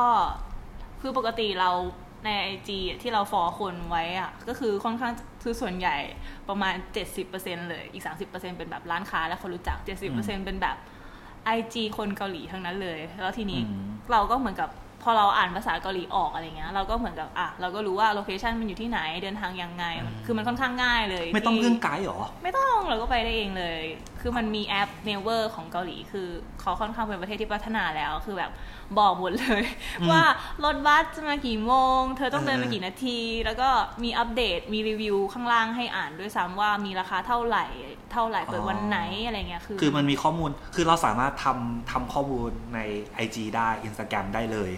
[1.01, 1.71] คือปกติเรา
[2.25, 5.13] ในไอจีที่เราฟอลคนไว้อะก็คือค่อนข้าง
[5.43, 5.97] คือส่วนใหญ่
[6.49, 6.73] ประมาณ
[7.21, 9.77] 70%เลยอีก 30%เป็นแบบร้านค้าและคนรู้จัก
[10.11, 10.77] 70%เป็นแบบ
[11.57, 19.85] IG คนเกาหลีทั้งนั้นเลย แล้วทีนี้อืมเราก็เหมือนกับพ อเราอ่านภาษาเกาหลีออกอะไรเงี้ยเราก็เหมือนกับอะเราก็รู้ว่าโลเคชันมันอยู่ที่ไหนเดินทางยังไง
[20.25, 23.81] คือมันค่อนข้างง่ายเลย ไม่ต้องที่เรื่องไกด์เหรอ ไม่ต้องเราก็ไปได้เองเลย
[24.21, 26.27] คือมันมีแอป n e v e r ของเกาหลี คือ
[26.61, 28.51] เขาค่อนข้างเป็นประเทศที่พัฒนาแล้ว คือแบบ
[28.99, 29.63] บอกหมดเลย
[29.99, 30.23] อืมว่า
[30.63, 33.69] รถบัสจะมากี่โมง เธอต้องเดินเออมากี่นาที แล้วก็
[34.03, 37.65] มีอัปเดตมีรีวิวข้างล่างให้อ่านด้วยซ้ำว่ามีราคาเท่าไหร่
[38.11, 42.79] เท่าไหร่เปิดวันไหนอะไรเงี้ยคือ คือมันมีข้อมูลคือเราสามารถทำทำข้อมูลใน
[43.23, 44.71] IG ได้ Instagram ได้เลย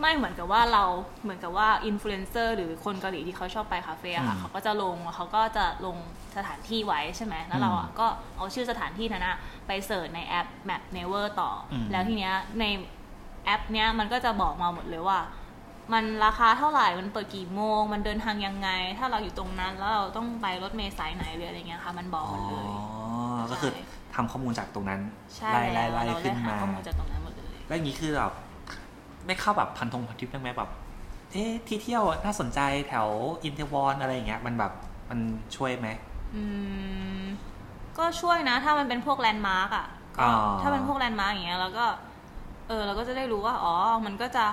[0.00, 0.84] ไม่เหมือนกับว่าเรา
[1.22, 5.96] เหมือนกับว่าอินฟลูเอนเซอร์หรือคนเกาหลีที่เขาชอบไปคาเฟ่อะค่ะอืมเขาก็จะลงเขาก็จะลง
[6.36, 9.36] สถานที่ไว้ใช่ไหมแล้วเราอะอืมก็เอาชื่อสถานที่นั้นอะ
[9.66, 12.64] ไปเสิร์ชในแอป Map Never ต่ออมแล้วทีเนี้ยใน
[13.44, 15.20] แอปเนี้ยมันก็จะบอกมาหมดเลยว่า
[15.92, 22.66] มันราคาเท่าไหร่มันเปิดกี่โมง มันเดินทางยังไง ถ้าเราอยู่ตรงนั้น แล้วเราต้องไปรถเมล์สายไหนหรืออะไรเงี้ยค่ะ มันบอกอ๋หมดเลย
[23.38, 23.72] อก็คือ
[24.14, 25.00] ทำข้อมูลจากตรงนั้น
[25.36, 28.32] ใช่ไล่ไล่แล้วไล่เราขึ้ได้นหามาข้อมูลจากตรงนั้นหมดเลยแล้วอย่างนี้คือแบบ
[29.26, 30.70] ได้เข้าแบบพันธงพันทิปได้ไหมแบบ
[31.32, 33.08] เอ๊ะที่เที่ยวน่าสนใจแถว
[33.44, 34.72] อินเทอร์วอนอะไรอย่างเงี้ย มันแบบ
[35.10, 35.18] มัน
[35.56, 35.88] ช่วยไหม
[36.34, 36.42] อื
[37.22, 37.24] ม
[37.98, 39.86] ก็ช่วยนะ ถ้ามันเป็นพวกแลนด์มาร์กอะ
[40.18, 41.86] ก็อ๋อถ้าเป็นพวกแลนด์มาร์กอย่างเงี้ยเราก็
[42.68, 43.74] เออ เราก็จะได้รู้ว่าอ๋อ
[44.06, 44.44] มันก็จะ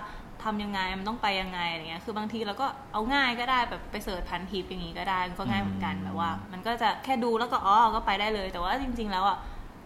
[0.44, 9.38] ทำยังไงมันต้องไปยังไงอะไรเงี้ย คือบางทีเราก็เอาง่ายก็ได้แบบไป search พันทิปอย่างงี้ก็ได้มันก็ง่ายเหมือนกันแบบว่า มันก็จะแค่ดูแล้วก็อ๋อก็ไปได้เลย แต่ว่าจริง ๆ แล้วอะ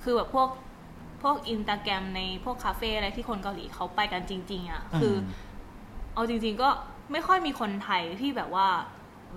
[0.03, 0.47] คือแบบพวก
[1.21, 5.17] พวกอินสตาแกรมในพวกคาเฟ่อะไรที่คนเกาหลีเขาไปกันจริง ๆอะคือม
[6.15, 6.69] เอาจริง ๆ ก็
[7.11, 8.67] ไม่ค่อยมีคนไทยที่แบบว่า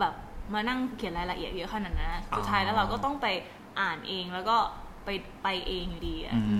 [0.00, 0.14] แบบ
[0.54, 3.26] มานั่งเขียนรายละเอียดเยอะขนาดนั้นนะสุดท้ายแล้วเราก็ต้องไป
[3.80, 4.56] อ่านเองแล้วก็
[5.04, 5.08] ไป
[5.42, 6.56] ไปเองอยู่ดีอะอือื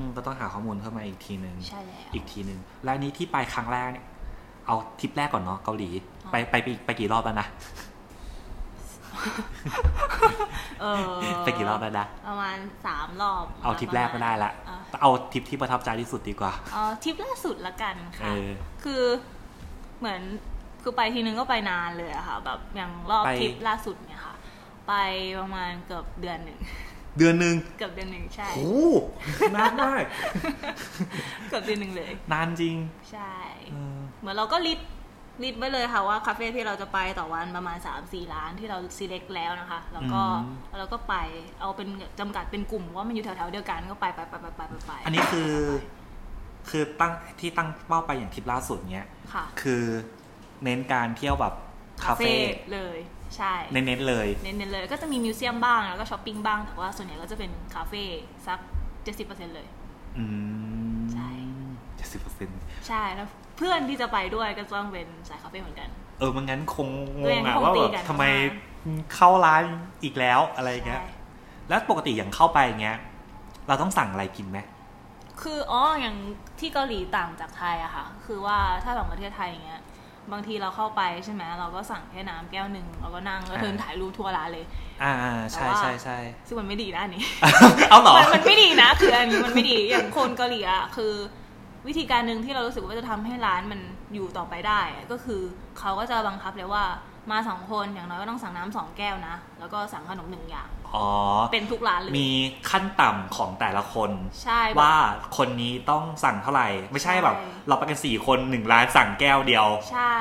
[0.00, 4.06] มมก็ต้องหาข้อมูลเพิ่มมาอีกทีหนึ่งใช่แล้วอีกทีหนึ่งแล้วอันนี้ที่ไปครั้งแรกเนี่ย
[4.66, 5.88] เอาทริปแรกก่อนเนาะเกาหลี
[6.30, 7.46] ไปไปไปไปกี่รอบแล้วนะ
[10.80, 11.10] เออ
[11.44, 12.56] ไปกี่รอบแล้วนะ ประมาณ
[12.86, 18.44] สามรอบ เอาทริปแรกก็ได้ละอะเอาทริปที่ประทับใจที่สุดดีกว่า เอาทริปล่าสุดละกันเอค่ะอ
[18.84, 19.02] คือ
[19.98, 20.20] เหมือน
[20.82, 24.34] คือไปทีนึงก็ไปนานเลยอะค่ะ แบบอย่างรอบไปทริปล่าสุดเนี่ยค่ะ
[24.88, 24.92] ไป
[25.40, 26.58] ประมาณเกือบเดือนหนึ่ง
[27.18, 28.70] เดือนหนึ่งเกือบเดือนหนึ่งใช่โอ้
[29.56, 30.04] นานมาก
[31.48, 32.76] เกือบเดือนหนึ่งเลย นานจริง
[33.10, 33.34] ใช่
[33.72, 40.20] เออเหมือนเราก็ list list ไว้เลยค่ะว่าคาเฟ่ที่เราจะไปต่อวันประมาณ 3 4 ร้านที่เรา select แล้วนะคะ แล้วก็
[40.78, 41.14] เราก็ไป
[41.60, 41.88] เอาเป็น
[42.20, 45.54] จำกัดเป็นกลุ่มว่ามันอยู่แถวๆเดียวกันก็ไปไปไปไปไปไปไป อันนี้คือ
[46.70, 49.84] คือตั้งที่ตั้งเป้าไปอย่างทริปล่าสุดเนี้ยค่ะคือ
[50.64, 51.54] เน้นการเที่ยวแบบ
[52.04, 52.32] คาเฟ่
[52.74, 52.98] เลย
[53.36, 58.02] ใช่ เน้นๆเลยเน้นๆเลยก็จะมี museum บ้างแล้วก็ช้อปปิ้งบ้างแต่ว่าส่วนใหญ่ก็จะเป็นคาเฟ่
[58.46, 58.58] สัก
[59.06, 59.66] 70%เลย
[60.18, 60.24] อื
[60.96, 61.28] ม ใช่
[61.96, 66.88] เจ็ดสิบเปอร์เซ็นต์ใช่แล้วเพื่อนที่จะไปด้วยก็ต้องเป็นสายคาเฟ่เหมือนกัน เออมันงั้นคง
[67.22, 68.32] งตัวเองงอะคงว่าตีแบบกันทำไมมา
[69.04, 69.62] กเข้าร้าน
[70.02, 71.10] อีกแล้วอะไรเงี้ยใช่
[71.68, 72.98] แล้วปกติอย่างเข้าไปอย่างเงี้ย
[73.68, 74.58] เราต้องสั่งอะไรกินไหม
[75.42, 76.16] คืออ๋ออย่าง
[76.60, 79.82] ที่เกาหลีต่างจากไทยอะค่ะ คือว่าถ้าของประเทศไทยอย่างเงี้ย
[80.32, 84.64] บางทีเราเข้าไปใช่ไหมเราก็สั่งแค่น้ำแก้วหนึ่งเราก็นั่งแล้วเดินถ่ายรูปทั่วร้านเลย
[85.02, 87.24] อ่าอ่าใช่แต่ว่าใช่ใช่ซึ่งมันไม่ดีนะอันนี้
[87.90, 91.12] เอาเหรอมันมันไม่ดีนะคืออันนี้มันไม่ดีอย่างคนเกาหลีอะคือ
[91.88, 93.80] วิธีการหนึ่งที่เรารู้สึกว่าจะทำให้ร้านมัน
[94.14, 95.40] อยู่ต่อไปได้อะก็คือ
[95.78, 96.84] เขาก็จะบังคับเลยว่า
[97.30, 101.08] มาสองคนอย่างน้อยก็ต้องสั่งน้ำสองแก้วนะ แล้วก็สั่งขนมหนึ่งอย่างอ๋อ
[101.52, 102.30] เป็นทุกร้านเลยมี
[102.70, 104.10] ขั้นต่ำของแต่ละคน
[104.42, 104.96] ใช่แบบว่า
[105.36, 110.16] คนนี้ต้องสั่งเท่าไหร่ ไม่ใช่แบบใช่เราไปกันสี่คนหนึ่งร้านสั่งแก้วเดียว ใช่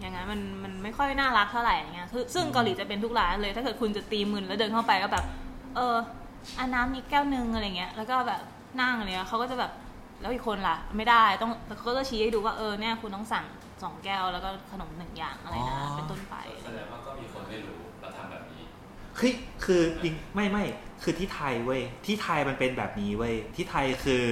[0.00, 5.24] อย่างนั้นมันมันไม่ค่อยน่ารักเท่าไหร่อย่างเงี้ยคือซึ่งเกาหลีจะเป็นทุกร้านเลย ถ้าเกิดคุณจะตีมึนแล้วเดินเข้าไปก็แบบ
[5.76, 5.96] เออ
[6.58, 8.40] อันน้ำนี้แก้วหนึงอะไรเงี้ยแล้วก็แบบ
[8.80, 9.72] นั่งอะไรเงี้ยเขาก็จะแบบ
[10.20, 13.44] แล้วอีกคนล่ะ ไม่ได้ต้องเขาก็จะชี้ให้ดูว่าเออเนี่ยคุณต้องสั่ง
[13.82, 18.62] สองแก้วแล้วก็ขนมหนึ่งอย่างอะไรนะอ๋อ เป็นต้นไป แสดงว่าก็มีคนไม่รู้แล้วทำแบบนี้
[19.16, 19.32] เฮ้ย
[19.64, 20.64] คือจริงไม่ไม่
[21.02, 24.22] คือที่ไทยเว้ยที่ไทยมันเป็นแบบนี้เว้ยที่ไทยคือ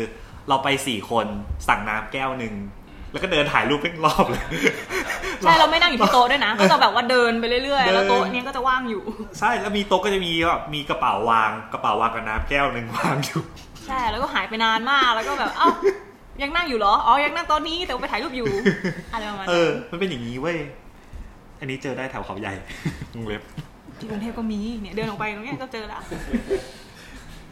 [0.48, 1.26] เราไปสี่คน
[1.68, 2.54] สั่งน้ำแก้วหนึ่ง
[3.12, 4.44] แล้วก็เดินถ่ายรูปเป็นรอบเลย
[5.42, 9.02] ใช่เราไม่นั่งอยู่ที่โต๊ะด้วยนะ ก็จะแบบว่าเดินไปเรื่อยๆเดินแล้วโต๊ะเนี้ยก็จะว่างอยู่
[9.38, 13.42] ใช่แล้วมีโต๊ะก็จะมีแบบมีกระเป๋าวางกระเป๋าวางกับน้ำแก้วหนึ่งวางอยู่
[13.88, 15.68] ใช่แล้วก็หายไปนานมากแล้วก็แบบเอ้า
[16.42, 18.48] ยังนั่งอยู่เหรออ๋อยังนั่งตอนนี้แต่ว่าไปถ่ายรูปอยู่
[19.12, 20.58] อะไรประมาณเอนั้นอมันเป็นอย่างนี้เว้ย
[21.60, 22.52] อันนี้เจอได้แถวเขาใหญ่
[23.14, 23.42] วงเล็บ
[23.98, 26.00] ที่กรุงเทพก็มีเนี่ยเดินออกไปตรงเนี้ยก็เจอละ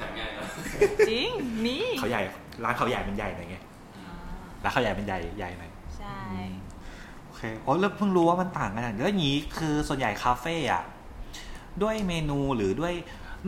[0.00, 0.46] หาง่ายนะ
[1.08, 1.28] จริง
[1.64, 2.22] มีเขาใหญ่
[2.64, 3.56] ร้านเขาใหญ่มันใหญ่หน่อยไง
[3.96, 4.12] อ่า
[4.62, 6.18] ร้านเขาใหญ่มันใหญ่ใหญ่หน่อยใช่
[7.24, 10.82] โอเคอ๋อแล้วเพิ่งรู้ว่ามันต่างกันอย่างแล้วอย่างนี้คือส่วนใหญ่คาเฟ่อะ
[11.82, 12.94] ด้วยเมนูหรือด้วย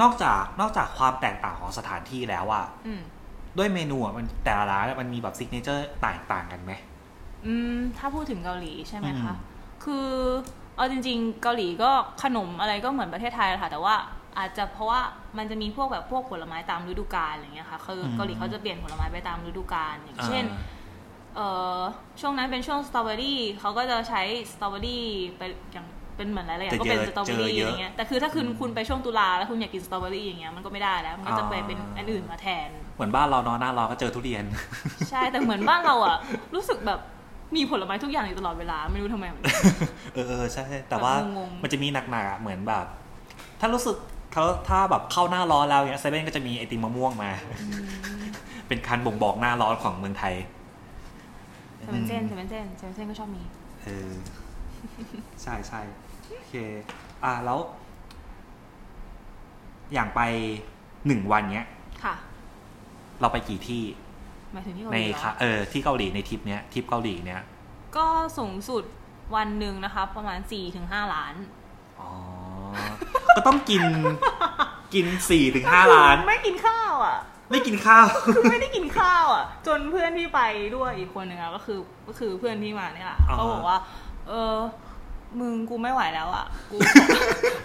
[0.00, 3.00] นอกจากนอกจากความแตกต่างของสถานที่แล้วอะอืม
[3.58, 6.72] ด้วยเมนูอะมันแต่ละร้านมันมีแบบซิกเนเจอร์ต่างต่างกันไหม
[7.46, 9.37] อืม ถ้าพูดถึงเกาหลีใช่ไหมอืคะม
[9.84, 10.08] คือ
[10.76, 11.90] เอาจริง ๆ เกาหลีก็
[12.22, 13.94] ขนมอะไรก็เหมือนประเทศไทยแหละค่ะแต่ว่า
[14.38, 15.00] อาจจะเพราะว่า
[15.38, 20.76] มันจะมีพวกแบบพวกผลไม้ตามฤดูกาลอะไรเงี้ยค่ะคืออมเกาหลีเขาจะเปลี่ยนผลไม้ไปตามฤดูกาลอย่างเช่นอ่า
[21.37, 21.80] เอ่อ
[22.20, 25.04] ช่วงนั้นเป็นช่วงสตรอเบอรี่เขาก็จะใช้สตรอเบอรี่
[25.38, 25.87] ไปอย่าง
[26.18, 34.44] เป็นเหมือนอะไรๆอย่างก็เป็นสตรอเบอรี่อะไรเงี้ยแต่คือถ้าคุณคุณไปช่วงตุลาแล้วคุณอยากกินสตรอเบอรี่อย่างเงี้ยมันก็ไม่ได้แล้ว มันก็จะไปเป็นอันอื่นมาแทน เหมือนบ้านเราเนาะหน้าร้อนก็เจอทุเรียน
[35.11, 36.16] ใช่แต่เหมือนบ้านเราอะ
[36.54, 37.00] รู้สึกแบบ
[37.57, 39.54] มีผลไม้ทุกอย่างอยู่ตลอดเวลาไม่รู้ทำไมเหมือนกัน
[40.14, 42.85] เออเออใช่แต่ว่าแบบงงๆมันจะมีหนักๆอะเหมือนแบบ
[43.61, 43.96] ถ้ารู้สึก
[44.33, 47.31] เขาถ้าแบบเข้าหน้าร้อนแล้วเนี้ยเซเว่นก็จะมีไอติมมะม่วงมา
[48.68, 50.35] เป็นการบ่งบอกหน้าร้อนของเมืองไทย
[51.81, 53.42] เซเว่นเซนเซเว่นเซนเซเว่นเซนก็ชอบมี
[53.85, 54.11] เออ
[55.42, 56.08] ใช่ใช่โอ
[56.48, 56.54] เค
[57.24, 57.61] อ่าแล้ว
[59.92, 60.20] อย่างไป
[61.06, 61.68] หนึ่งวันเนี้ย
[62.04, 62.14] ค่ะ
[63.20, 63.82] เราไปกี่ที่
[64.52, 67.42] หมายถึงที่เกาหในลีเหรค่ะอเออที่เกาหลีในทริปเนี้ยทริปเกาหลีเนี้ย
[67.96, 68.06] ก็
[68.38, 68.84] สูงสุด
[69.37, 71.34] วันหนึ่งนะคะ ประมาณ4ี่ถึงห้าล้าน
[72.00, 72.11] อ๋อ
[73.37, 73.82] ก็ต้องกิน
[74.94, 77.18] กินสี่ถึงห้าล้าน ไม่กินข้าวอะ
[77.50, 80.40] ไม่กินข้าว คือไม่ได้กินข้าวอะ จนเพื่อนที่ไป
[80.76, 83.78] ด้วยอีกคนหนึ่งอะก็คือก็คือเพื่อนที่มาเนี่ยแหละอ่าเขาบอกว่า
[84.28, 84.56] เออ
[85.41, 86.77] มึงกูไม่ไหวแล้วอะ กู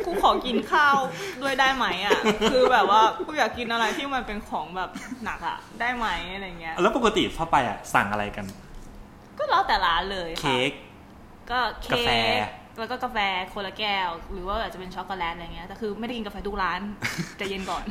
[0.05, 0.97] กูขอกินข้าว
[1.41, 2.19] ด้วยได้ไหมอะ
[2.51, 4.89] คือแบบว่ากูอยากกินอะไรที่มันเป็นของแบบ
[5.23, 8.45] หนักอะ ได้ไหมอะไรเงี้ย แล้วปกติเข้าไปอะ สั่งอะไรกัน
[9.37, 10.71] ก็แล้วแต่ร้านเลยค่ะเค้ก
[11.49, 11.59] ก็
[11.91, 12.11] กาเค้แฟ
[12.45, 12.47] ก
[12.79, 13.17] แล้วก็กาแฟ
[13.53, 16.79] คนละแก้ว หรือว่าอาจจะเป็นช็อกโกแลตอะไรเงี้ยแต่คือไม่ได้กินกาแฟทุกร้าน
[17.37, 17.83] ใจเย็นก่อน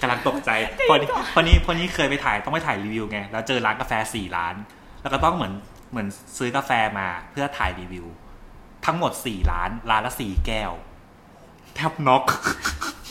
[0.00, 0.50] กำลังตกใจ
[0.90, 4.54] พอนี้พอนี้พอนี้เคยไปถ่ายต้องไปถ่ายรีวิวไงแล้วเจอร้านกาแฟสี่ร้าน
[5.02, 5.52] แล้วก็ต้องเหมือน
[5.90, 6.06] เหมือน
[6.38, 8.06] ซื้อกาแฟมาเพื่อถ่ายรีวิว
[8.86, 10.72] ทั้งหมดสี่ร้านร้านละสี่แก้ว
[11.74, 12.24] แทบน็อก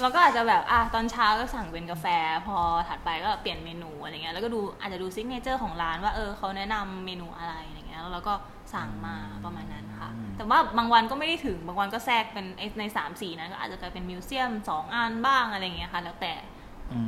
[0.01, 2.05] เราก็อาจจะแบบอะตอนเช้าก็สั่งเป็นกาแฟ
[2.47, 2.57] พอ
[2.88, 8.33] ถัดไปก็เปลี่ยนเมนูอะไรเงี้ยแล้วก็ดูอาจจะดู signature ของร้านว่าเออเขาแนะนำเมนูอะไรอะไรเงี้ยแล้วเราก็
[8.73, 16.33] สั่งมาประมาณนั้นค่ะอืมแต่ว่าบางวันก็ไม่ได้ถึงบางวันก็แทรกเป็นไอ้ในสามสี่นั้นก็อาจจะกลายเป็นมิวเซียมสองอันบ้างอะไรเงี้ยค่ะ แล้วแต่
[16.91, 16.99] อื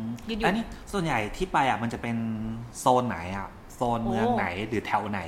[0.00, 2.16] มยืดๆอันนี้ส่วนใหญ่ที่ไปอะมันจะเป็น
[2.78, 5.20] โซนไหนอะโซนเมืองโอ้ไหนหรือแถวไหน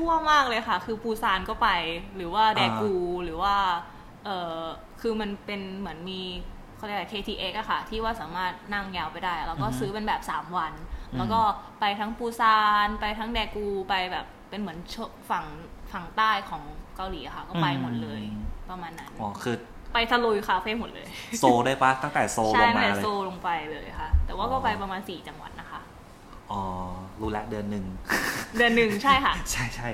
[0.00, 1.68] ทั่วมากเลยค่ะ คือปูซานก็ไป
[2.16, 2.92] หรือว่าแดกู
[3.24, 3.54] หรือว่า
[4.24, 4.58] เออ
[5.00, 6.20] คือมันเป็นเหมือนมี
[6.76, 10.72] เขาเรียกอะไร KTX อะค่ะ ที่ว่าสามารถนั่งยาวไปได้ แล้วก็อือฮึซื้อเป็นแบบ 3 วัน
[11.12, 11.40] อืมแล้วก็
[11.80, 14.96] ไปทั้งปูซาน ไปทั้งแดกูไปแบบเป็นเหมือนโช
[15.30, 15.44] ฝั่ง
[15.92, 16.62] ฝั่งใต้ของ
[16.96, 18.22] เกาหลีอะค่ะ ก็ไปหมดเลย
[18.70, 19.56] ประมาณนั้นอ๋อคือ
[19.92, 21.06] ไปทะลุยคาเฟ่หมดเลย
[21.38, 25.80] โซได้ปะตั้งแต่โซลใช่งมาแต่เลยโซลงไปเลยค่ะ แต่ว่าก็ไปประมาณ4จังหวัดนะคะ
[26.50, 26.62] อ๋อ
[27.20, 27.84] รู้แล้วเดือนหนึ่ง
[28.56, 29.88] เดือนหนึ่งใช่ค่ะ ใช่ใช่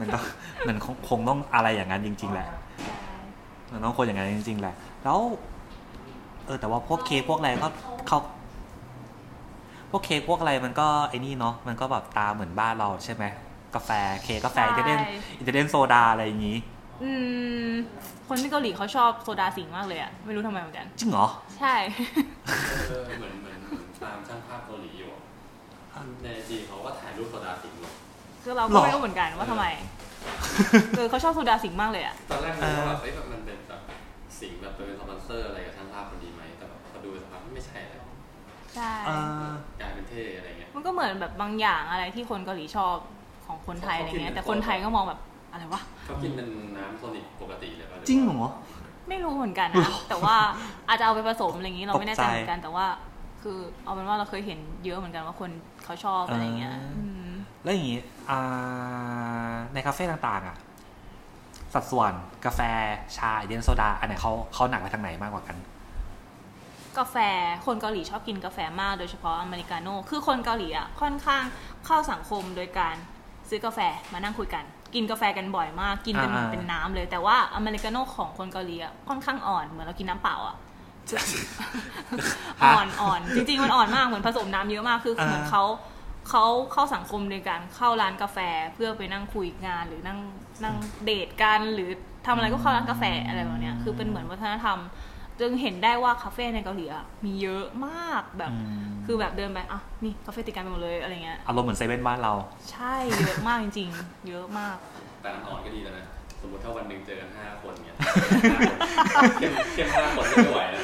[0.00, 0.22] มันต้อง
[0.68, 2.48] มันคงคงต้องอะไรอย่างนั้นจริง ๆ แหละ
[3.72, 5.18] มันต้องคนอย่างนั้นจริง ๆ แหละ แล้ว
[6.46, 7.68] เออ แต่ว่าพวกเค้กพวกอะไรก็
[8.08, 8.18] เขา
[9.90, 13.24] พวกเค้กพวกอะไรมันก็ไอ้นี่เนาะมันก็แบบตาเหมือนบ้านเราใช่ไหม
[13.74, 13.90] กาแฟ
[14.24, 15.00] เค้กกาแฟใช่อิตาเลียน
[15.38, 16.58] อิตาเลียนโซดาอะไรอย่างงี้
[17.02, 17.10] อื
[17.68, 17.70] ม
[18.28, 21.26] คนที่เกาหลีเขาชอบโซดาสิงห์มากเลยอะไม่รู้ทำไมเหมือนกัน จริงเหรอ
[21.58, 21.74] ใช่
[22.88, 24.93] เออเหมือนเหมือนเหมือนตามช่างภาพเกาหลีอยู่อะ
[26.22, 27.94] ในจีเขาก็ถ่ายรูปโซดาสิงห์ลง
[28.42, 29.66] คือเราหรก็อไม่รู้เหมือนกันว่าทำไม
[30.96, 33.80] เออเขาชอบโซดาสิงห์มากเลยอะตอนแรกนึกว่าแบบเอ้ยแบบมันเป็นแบบ
[34.40, 38.00] สิงห์แบบเป็นสปอนเซอร์อะไรกับช่างภาพคนดีไหมแต่แบบพอดูสภาพไม่ใช่เลย
[38.74, 39.10] ใช่เอ
[39.44, 39.48] อ
[39.80, 42.96] กลายเป็นเท่อะไรเงี้ยมันก็เหมือนแบบบางอย่างอะไรที่คนเกาหลีชอบ
[43.46, 45.20] ของคนไทยอะไรเงี้ยแต่คนไทยก็มองแบบ
[45.52, 48.50] อะไรวะเขากินเป็นน้ำโทนิกปกติเลยป่ะจริงเหรอ
[49.08, 50.36] ไม่รู้เหมือนกันนะแต่ว่า
[50.88, 52.86] อาจจะเอาไปผสมอะไรอย่างนี้เราไม่แน่ใจตกใจเหมือนกันแต่ว่า
[53.44, 55.50] คือเอาเป็นว่าเราเคยเห็นเยอะเหมือนกันว่าคน
[55.84, 57.98] เขาชอบอะไรเงี้ยอ่าอืมแล้วอย่างงี้
[58.30, 58.40] อ่า
[59.74, 60.56] ในคาเฟ่ต่างๆ อะ
[61.74, 62.12] สัดส่วน
[62.44, 62.60] กาแฟ
[63.16, 65.56] ชาอิตาเลียนโซดา อันไหนเขาเขาหนักไปทางไหนมากกว่ากัน
[66.98, 67.16] กาแฟ
[67.66, 71.42] คนเกาหลีชอบกินกาแฟมากโดยเฉพาะอเมริกาโน่คือคนเกาหลีอะค่อนข้าง
[71.86, 72.94] เข้าสังคมโดยการ
[73.48, 73.80] ซื้อกาแฟ
[74.12, 80.56] มานั่งคุยกัน กินกาแฟกันบ่อยมาก กินเป็นอ่าเป็นน้ำเลยแต่ว่าอเมริกาโน่ของคนเกาหลีอะค่อนข้างอ่อนเหมือนเรากินน้ำเปล่าอะ
[82.64, 85.64] อ่อนอ่อนจริงๆมันอ่อนมากเหมือนผสมน้ำเยอะมากคือเหมือนเขา
[86.30, 88.38] เขาเข้าสังคมโดยการเข้าร้านกาแฟ
[88.74, 90.18] เพื่อไปนั่งคุยงานหรือนั่ง
[90.64, 91.90] นั่งเดทกันหรือ
[92.26, 94.78] ทำอะไรก็เข้าร้านกาแฟอะไรแบบเนี้ยคือเป็นเหมือนวัฒนธรรม
[95.40, 102.32] จึงเห็นได้ว่าคาเฟ่ในเกาหลีอะมีเยอะมากแบบอืมคือแบบเดินไปอะนี่คาเฟ่ติดกันไปหมดเลยอะไรเงี้ยอารมณ์เหมือนเซเว่นบ้านเรา
[102.70, 104.76] ใช่เยอะมากจริง ๆ เยอะมาก
[105.20, 106.13] แต่น้ำอ่อนก็ดีแล้วนะส
[106.46, 107.96] มมติถ้าวันหนึ่งเจอกันห้าคนเนี่ย
[109.38, 110.82] เข้มเข้มห้าคนก็ไม่ไหวนะ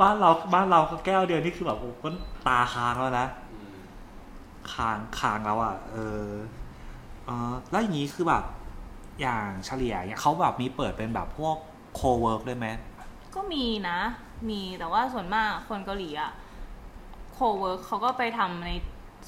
[0.00, 2.08] บ้านเราบ้านเราแก้วเดียวนี่คือแบบโอ้ก็
[2.46, 3.76] ตาค้างแล้วนะอืม
[4.72, 6.28] ค้างค้างแล้วอะเออ
[7.26, 8.44] เออแล้วอย่างนี้คือแบบ
[9.20, 11.56] อย่างเกาหลีเนี่ยเขาแบบมีเปิดเป็นแบบพวก
[11.94, 12.66] co-work ด้วยไหม
[13.34, 13.98] ก็มีนะ
[14.50, 16.32] มีแต่ว่าส่วนมากคนเกาหลีอะ
[17.32, 18.70] co-work เขาก็ไปทำใน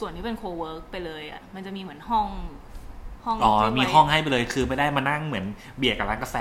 [0.00, 2.28] ส่วนที่เป็น co-work ไปเลยอะมันจะมีเหมือนห้อง
[3.24, 5.44] ห้องอ๋อที่ไว้มีห้องให้ไปเลยคือไม่ได้มานั่งเหมือน
[5.76, 6.36] เบียดกับร้านกาแฟ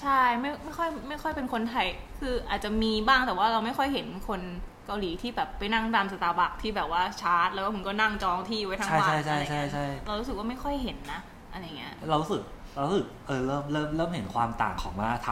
[0.00, 1.86] ใช่ไม่ไม่ค่อยไม่ค่อยเป็นคนไทย
[2.20, 4.40] คืออาจจะมีบ้างแต่ว่าเราไม่ค่อยเห็นคน
[4.86, 11.20] เกาหลีที่แบบไปนั่งตามสตาร์บัคที่แบบว่าชาร์จ แล้วก็มึงก็นั่งจองที่ไว้ทั้งใช่วันใช่ใช่อะไรใช่เงี้ยใช่เรารู้สึกว่าไม่ค่อยเห็นนะ
[11.52, 12.42] อะไรเงี้ยเรารู้สึก
[12.74, 15.28] เรารู้สึกเออเริ่มเริ่มเริ่มเห็นความต่างของว่าท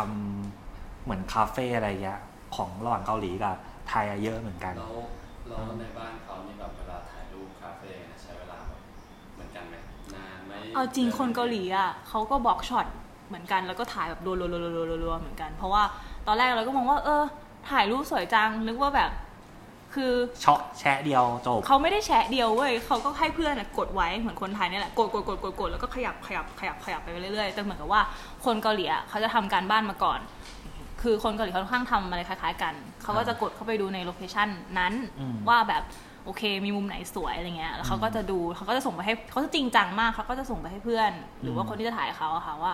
[0.50, 2.18] ำเหมือนคาเฟ่อะไรเงี้ย
[2.56, 3.56] ของระหว่างเกาหลีกับ
[3.88, 4.96] ไทยอะเยอะเหมือนกันแล้ว
[5.48, 12.86] แล้วในบ้านเเอาจริงคนเกาหลีอะเขาก็บล็อกช็อต
[13.28, 15.82] เหมือนกันแล้วก็ถ่ายแบบรัวๆๆๆๆๆเหมือนกัน เพราะว่า
[16.26, 17.22] ตอนแรกเราก็มองว่า เออ
[17.70, 19.10] ถ่ายรูปสวยจังนึกว่าแบบ
[19.94, 28.02] คือเชาะแชะเดียวจบเขาไม่ได้แชะเดียวเว้ยเขาก็ให้เพื่อนอะกดไว้เหมือนคนไทยเนี่ยแหละกดกดกดกดกดแล้วก็ขยับขยับขยับขยับไปเรื่อยๆแต่เหมือนกับว่า
[28.44, 30.20] คนเกาหลีอะเขาจะทำการบ้านมาก่อน
[31.02, 35.82] คือคนเกาหลีเขาค่อนข้างทำอะไรคล้ายๆกันเขาก็จะกดเข้าไปดูในโลเคชันนั้นอืมว่าแบบ
[36.24, 42.72] โอเค มีมุมไหนสวยอะไรเงี้ยแล้วเขาก็จะดูเขาก็จะส่งไปให้เขาจะจริงจังมากเขาก็จะส่งไปให้เพื่อน หรือว่าคนที่จะถ่ายเขาอะค่ะว่า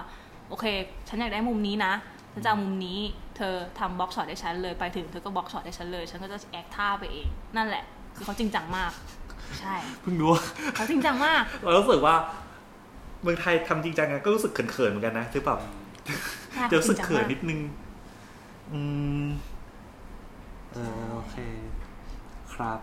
[0.49, 0.65] โอเค
[1.09, 1.93] ฉันอยากได้มุมนี้นะ
[2.33, 2.99] ฉันจะเอามุมนี้
[3.37, 7.85] เธอทำ block shot ให้ฉันเลยไปถึงเธอก็ block shot ให้ฉันเลย ฉันก็จะ act ท่าไปเอง นั่นแหละ
[8.17, 8.93] คือเขาจริงจังมาก
[9.61, 10.43] ใช่เพิ่งรู้ว่า
[10.75, 12.17] เขาจริงจังมาก เรารู้สึกว่า
[13.23, 15.59] เมืองไทยทำจริงจังกันก็รู้สึกเขินๆเหมือนกันนะคือแบบ
[16.53, 17.61] ใช่จะรู้สึกเขินจริงจังมากนิดนึง
[18.73, 18.81] อื
[19.23, 19.27] ม
[20.73, 21.37] เออโอเค
[22.55, 22.81] ครับ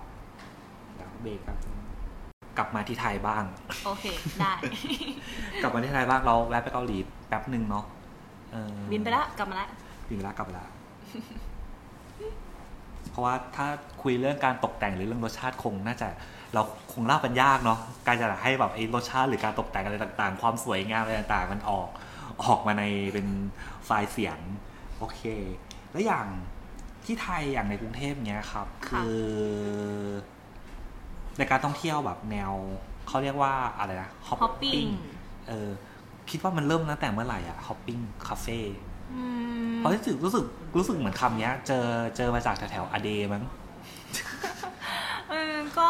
[1.23, 1.57] เดี๋ยวเบรกครับ
[2.57, 3.43] กลับมาที่ไทยบ้าง
[3.85, 4.05] โอเค
[4.39, 4.53] ได้
[5.61, 7.85] กลับมาที่ไทยบ้างเราแวะไปเกาหลีแป๊บหนึ่งเนาะ
[8.51, 9.67] เออบินไปละกลับมาละ
[10.09, 10.69] บินไปแล้วกลับไปแล้ว
[13.09, 13.67] เพราะว่าถ้า
[14.01, 16.07] คุยเรื่องการตกแต่งหรือเรื่องรสชาติคง น่าจะ
[16.53, 16.61] เรา
[16.93, 21.89] คงเล่ากันยากเนาะการจะให้แบบไอ้รสชาติหรือการตกแต่งอะไรต่างๆ ความสวยงามอะไรต่างๆ มันออก
[22.43, 22.83] ออกมาใน
[23.13, 23.27] เป็น
[23.85, 24.39] ไฟล์เสียง
[24.97, 25.21] โอเค
[25.91, 26.27] แล้วอย่าง
[27.05, 29.17] ที่ไทยอย่างในกรุงเทพเนี้ยครับ คือ
[31.37, 32.51] ในการท่องเที่ยวแบบแนว
[33.07, 34.89] เขาเรียกว่าอะไรนะ Hopping
[35.47, 35.69] เออ
[36.29, 38.59] คิดว่ามันเริ่มตั้งแต่เมื่อไหร่อะ hopping cafe
[39.13, 39.23] อื
[39.71, 40.45] มเพราะรู้สึกรู้สึก
[40.77, 41.85] รู้สึกเหมือนคำเนี้ยเจอ
[42.17, 43.43] เจอมาจากแถวๆอเดมั้ง
[45.29, 45.89] เออก็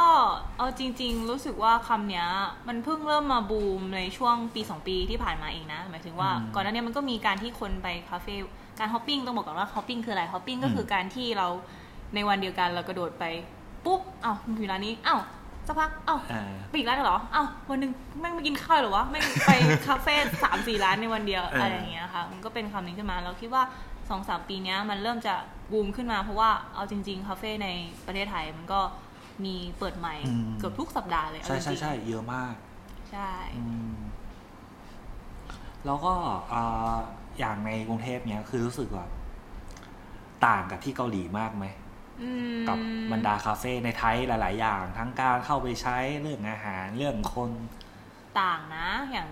[0.57, 2.27] เอาจริง ๆ รู้สึกว่าคำเนี้ย
[2.67, 8.35] มันเพิ่งเริ่มมาบูมในช่วงปี 2 ปีที่ผ่านมาเองนะ หมายถึงว่าอืมก่อนหน้านี้มันก็มีการที่คนไปคาเฟ่
[8.79, 11.47] การ hopping ต้องบอกก่อนว่า hopping คืออะไร hopping ก็คือการที่เรา
[12.15, 13.23] ในวันเดียวกันเรากระโดดไป
[13.85, 15.17] ปุ๊บเอ้าอยู่ร้านนี้เอ้า
[15.67, 19.51] สักพักเอ้าอ่าไปอีกร้านเหรอเอ้าวันหนึ่งแม่งไม่กินข้าวเหรอวะแม่งไป
[19.87, 23.63] คาเฟ่สามสี่ร้านในวันเดียวเออออะไรอย่างเงี้ยค่ะมันก็เป็นคำนี้ขึ้นมาเราคิดว่า
[24.09, 25.33] สองสามปีเนี้ยมันเริ่มจะ
[25.71, 27.67] บูมขึ้นมาเพราะว่าเอาจริง ๆ คาเฟ่ใน
[28.05, 28.81] ประเทศไทยมันก็
[29.45, 32.53] มีเปิดใหม่อืมเกือบทุกสัปดาห์เลยเอาใช่จใช่ริงๆใช่เยอะมาก
[33.11, 33.95] ใช่อืม
[35.85, 36.13] แล้วก็
[36.53, 36.97] อ่า
[37.39, 39.09] อย่างในกรุงเทพเนี้ยคือรู้สึกแบบ
[40.45, 41.82] ต่างกับที่เกาหลีมากไหมอืม
[42.67, 42.77] กับ
[43.11, 47.51] บรรดาคาเฟ่ในไทยหลาย ๆ อย่าง ทั้งการเข้าไปใช้เรื่องอาหารเรื่องคน
[48.39, 49.27] ต่างนะ อย่าง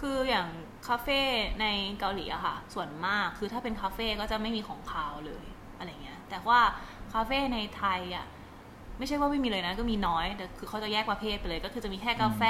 [0.08, 0.48] ืออย่าง
[0.88, 1.20] คาเฟ่
[1.60, 1.66] ใน
[1.98, 5.44] เกาหลีอะค่ะ ส่วนมากคือถ้าเป็นคาเฟ่ก็จะไม่มีของคาวเลย
[5.78, 6.60] อะไรเงี้ย แต่ว่า
[7.12, 8.26] คาเฟ่ในไทยอะ
[8.98, 12.42] ไม่ใช่ว่าไม่มีเลยนะก็มีน้อยแต่คือเขาจะแยกประเภทไปเลย ก็คือจะมีแค่กาแฟ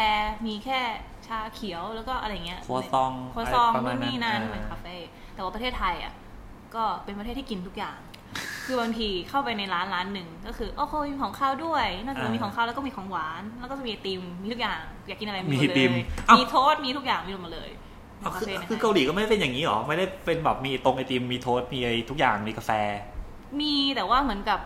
[0.47, 0.81] มีแค่
[1.27, 4.97] ชาเขียวแล้วก็อะไรเงี้ยครัวซองครัวซองอะไรประมาณนู่นนี่นั่นนั้นเป็นอ่าคาเฟ่
[5.35, 6.13] แต่ว่าประเทศไทยอะ
[6.75, 7.99] ก็เป็นประเทศที่กินทุกอย่าง
[8.65, 15.95] คือบางทีเข้าไปในร้านร้านหนึ่งก็คือโอ้โหมีของข้าวด้วย นอกจากมีของข้าวแล้วก็มีของหวาน แล้วก็จะมีไอติมมีทุกอย่างอยากกินอะไรมีหมดมีเลไอติมย
[16.27, 17.71] เอ้ามีมีโทษมีทุกอย่างมีหมดเลย
[18.23, 22.71] อ้าวคือคฟ่ในคือไทยเกาหลีก็ไม่ได้เป็นอย่างนี้หรอไม่ได้เป็นแบบมีตรงไอติมมีโทสต์มีอะไรทุกอย่างมีกาแฟ
[23.61, 24.61] มีแต่ว่าเหมือนกับ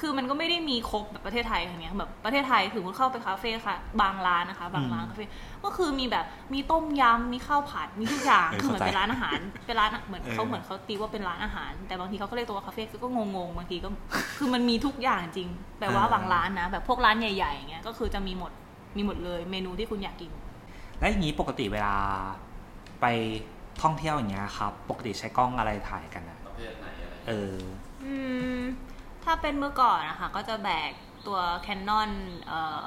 [0.00, 5.26] คือมันก็ไม่ได้มีครบแบบประเทศไทยอย่างเงี้ยแบบประเทศไทยถึงคุณเข้าไปคาเฟ่ค่ะ บางร้านนะคะ บางร้านคาเฟ่
[5.64, 13.88] ก็คือมีแบบมีต้มยำมีข้าวผัดมีทุกอย่างเออคือเหมือนเข้าใจเป็นร้านอาหารเป็นร้านเหมือนเออเขาเหมือนเขาตีว่าเป็นร้านอาหาร แต่บางทีเขาก็เรียกตัวว่าคาเฟ่ก็งงๆบางทีก็
[14.38, 18.52] คือมันมีทุกอย่างจริงแปลว่าบางร้านนะ แบบพวกร้านใหญ่ๆอย่างเงี้ยก็คือจะมีหมด
[18.96, 20.30] มีหมดเลยเมนูที่คุณอยากกิน
[20.98, 21.94] แล้วอย่างนี้ปกติเวลา
[23.00, 23.06] ไป
[23.82, 27.56] ท่องเที่ยวอย่างเงี้ยครับ ปกติใช้กล้องอะไรถ่ายกันอะประเภทไหนอะไรเออ
[28.04, 28.14] อื
[28.60, 28.62] ม
[29.24, 30.90] ถ้าเป็นเมื่อก่อนนะคะก็จะแบก
[31.26, 32.10] ตัว Canon
[32.46, 32.84] เอ่อ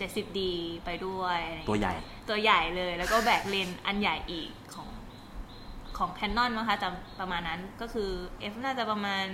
[0.00, 0.38] 70D
[0.84, 1.94] ไปด้วยอะไรอย่างตัวเงี้ยใหญ่
[2.28, 4.88] ตัวใหญ่เลยแล้วก็แบกเลนส์อันใหญ่อีกของ
[5.98, 8.10] ของ Canon นะคะจำประมาณนั้นก็คือ
[8.52, 9.26] f น่าจะประมาณ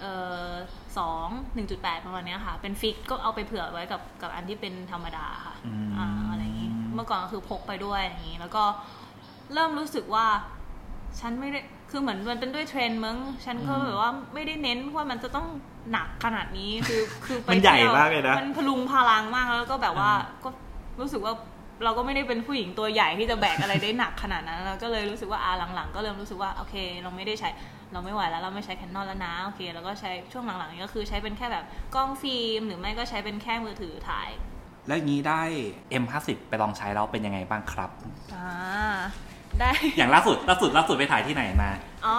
[0.00, 0.14] เอ่
[0.46, 0.50] อ
[0.98, 8.64] สองหนึ่งจุดแปดประมาณเนี้ยค่ะ เป็นฟิกก็เอาไปเผื่อไว้กับกับอันที่เป็นธรรมดาค่ะอืมอ่าอะไรอย่างงี้ เมื่อก่อนก็คือพกไปด้วยอย่างงี้ แล้วก็
[9.52, 10.26] เริ่มรู้สึกว่า
[11.20, 15.46] ฉันไม่ได้ คือเหมือนมันเป็นด้วยเทรนด์มั้งฉันก็อืมแบบว่าไม่ได้เน้นว่ามันจะต้อง
[15.92, 20.10] หนักขนาดนี้คือคือไปมันใหญ่ที่วมากเลยนะมันพลุงพลังมากแล้วก็แบบว่า
[20.44, 20.48] ก็
[21.00, 21.34] รู้สึกว่า
[21.84, 27.50] เราก็ไม่ได้เป็นผู้หญิงตัวใหญ่ที่จะแบกอะไรได้หนักขนาดนั้นเราก็เลยรู้สึกว่าอาหลังๆ ก็เริ่มรู้สึกว่าโอเค เราไม่ได้ใช้
[27.92, 34.28] เราไม่ไหวแล้วเราไม่ใช้แคนนอนแล้วนะโอเคแล้วก็ใช้ช่วงหลังๆนี้ก็คือใช้เป็นแค่แบบกล้องฟิล์มหรือไม่ก็ใช้เป็นแค่มือถือถ่าย
[34.86, 35.42] แล้วอย่างนี้ได้
[36.02, 37.90] M50 ไปลองใช้แล้วเป็นยังไงบ้างครับ
[38.34, 38.50] อ่า
[39.60, 41.70] ได้ อย่างล่าสุดล่าสุดล่าสุดไปถ่ายที่ไหนมา
[42.06, 42.16] อ๋อ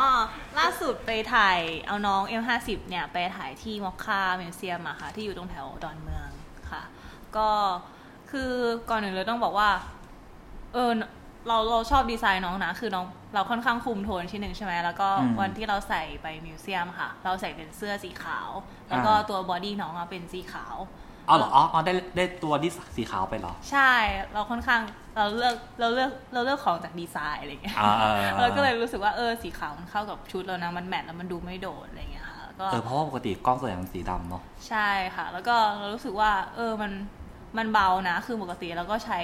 [0.60, 6.30] ล่าสุดไปถ่ายเอาน้อง M50 เนี่ยไปถ่ายที่มอคคามิวเซียมอะค่ะ ที่อยู่ตรงแถวดอนเมือง
[6.72, 6.82] ค่ะ
[7.38, 7.50] ก็
[8.32, 8.52] คือ
[8.90, 9.70] ก่อนหนึ่งเลยต้องบอกว่า
[10.74, 10.92] เออ
[11.48, 18.50] เราเราชอบดีไซน์น้องนะ คือน้องเราค่อนข้างคุมโทนชิ้นหนึ่งใช่ไหมแล้วก็อืมวันที่เราใส่ไปมิวเซียมค่ะ เราใส่เป็นเสื้อสีขาว
[18.90, 20.76] แล้วก็อ่าตัวบอดี้น้องอะเป็นสีขาว
[21.30, 23.92] อ๋อเหรออ๋ออ๋อได้ได้ตัวที่สีขาวไปเหรอ ใช่
[24.34, 24.82] เราค่อนข้าง
[25.16, 36.92] เราเลือกเราเลือกเราเลือกของจากดีไซน์อะไรอย่างเงี้ยอ่าอ่าอ่าเราก็เลยรู้สึกว่าเออสีขาวมันเข้ากับชุดเรานะมันแมทแล้วมันดูไม่โดดอะไรอย่างเงี้ยค่ะก็เออเพราะว่าปกติกล้องส่วนใหญ่มันสีดำเนาะใช่ค่ะ แล้วก็เรารู้สึกว่า เออมัน
[37.58, 39.20] มันเบานะ คือปกติเราก็ใช้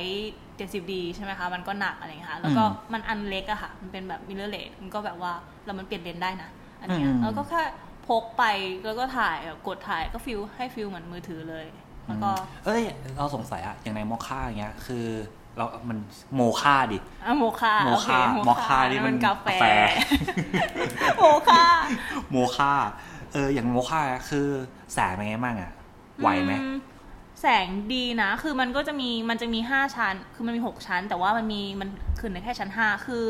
[0.58, 2.64] 70D ใช่ไหมคะ มันก็หนักอะไรอย่างเงี้ยค่ะ แล้วก็
[2.94, 5.34] มันอันเล็กอะค่ะ มันเป็นแบบ mirrorless มันก็แบบว่า
[5.66, 6.50] แล้วมันเปลี่ยนเลนส์ได้นะ
[6.82, 7.62] อันเนี้ยแล้วก็แค่
[8.08, 8.44] พกไป
[8.86, 11.66] แล้วก็ถ่ายแบบกดถ่ายก็ feel ให้ feel เหมือนมือถือเลย
[12.08, 12.32] แล้วก็
[12.66, 12.84] เอ้ย
[13.18, 15.06] เราสงสัยอะอย่างในมอคค่าอย่างเงี้ย คือ
[15.58, 15.98] เรา มัน
[16.36, 19.66] โมค่าดิอะโมคาโมโอเคค่าโมค่านี่มันกาแฟกาแฟ
[21.20, 21.64] โมคา
[22.32, 22.74] โมค่า
[23.34, 24.48] เออ อย่างโมค่าคือ
[24.94, 25.72] แสงเป็นไงบ้างอะ
[26.20, 26.68] ไหวไหมอื
[27.42, 31.90] แสงดีนะ คือมันก็จะมี มันจะมีห้าชั้น คือมันมีหกชั้น แต่ว่ามันมี มัน
[32.20, 33.26] ขึ้นในแค่ชั้นห้าคือ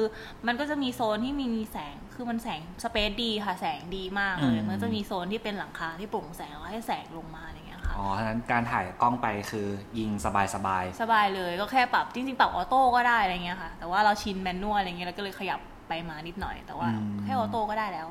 [0.47, 7.57] มันก็จะมีโซนที่มีแสง คือมันแสงสเปซดีค่ะ แสงดีมากเลยอืมมันจะมีโซนที่เป็นหลังคาที่โปร่งแสงแล้วให้แสงลงมาอะไร
[7.95, 9.67] อย่างเงี้ยค่ะอ๋อฉะนั้นการถ่ายกล้องไปคือ
[9.99, 16.87] ยิงสบายสบายสบายเลยก็แค่ปรับจริงๆปรับออโต้ก็ได้อะไรเงี้ยค่ะ แต่ว่าเราชินแมนนวลอะไรเงี้ยแล้วก็เลยขยับไปมานิดหน่อย แต่ว่า
[17.23, 18.07] แค่ออโต้ก็ได้แล้ว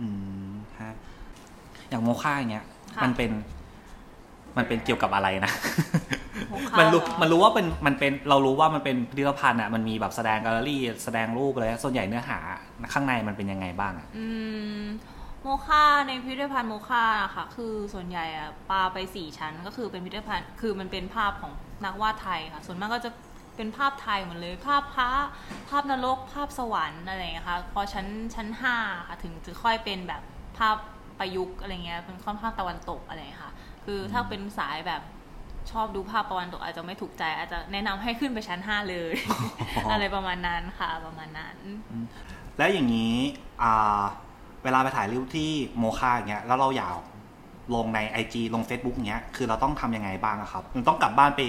[0.00, 0.08] อื
[0.48, 0.92] มฮะ
[1.88, 2.64] อย่างโมค่าอย่างเงี้ย
[2.96, 3.30] ค่ะมันเป็น
[4.56, 5.52] มันเป็นเกี่ยวกับอะไรนะ
[6.50, 12.38] โมค่ามันรู้เหรอมันรู้ว่าเป็นมันเป็นเรารู้ว่ามันเป็นพิพิธภัณฑ์อะมันมีแบบแสดงแกลเลอรี่แสดงรูปอะไรส่วนใหญ่เนื้อหา
[12.92, 14.26] ข้างในมันเป็นยังไงบ้างอะอื
[14.82, 14.84] ม
[15.42, 21.52] โมค่าในพิพิธภัณฑ์โมค่าอะค่ะ คือส่วนใหญ่อะปาไปสี่ชั้นก็คือเป็นพิพิธภัณฑ์ คือมันเป็นภาพของ
[21.84, 23.10] นักวาดไทยค่ะ ส่วนมากก็จะ
[23.56, 25.10] เป็นภาพไทยหมดเลย ภาพพระ
[25.68, 28.76] ภาพนรก ภาพสวรรค์อะไรอย่างเงี้ยค่ะ พอชั้นชั้นห้า
[29.08, 30.22] ค่ะถึงจะค่อยเป็นแบบ
[30.58, 30.76] ภาพ
[31.18, 33.52] ประยุกต์อะไรเงี้ย เป็นค่อนข้างตะวันตกอะไรอย่างเงี้ยค่ะ
[33.84, 35.02] คือถ้าเป็นสายแบบ
[35.70, 39.14] ชอบดูภาพตะวันตกอาจจะไม่ถูกใจ อาจจะแนะนำให้ขึ้นไปชั้นห้าเลย
[39.92, 41.56] อะไรประมาณนั้นค่ะประมาณนั้น
[42.58, 43.16] แล้วอย่างนี้
[43.62, 44.02] อ่า
[44.64, 46.94] เวลาไปถ่ายรูปที่โมค่าอย่างเงี้ยแล้วเราอยาก
[47.74, 51.40] ลงใน IG ลง Facebook เงี้ยคือเราต้องทำยังไงบ้างอะครับมันต้องกลับบ้านไป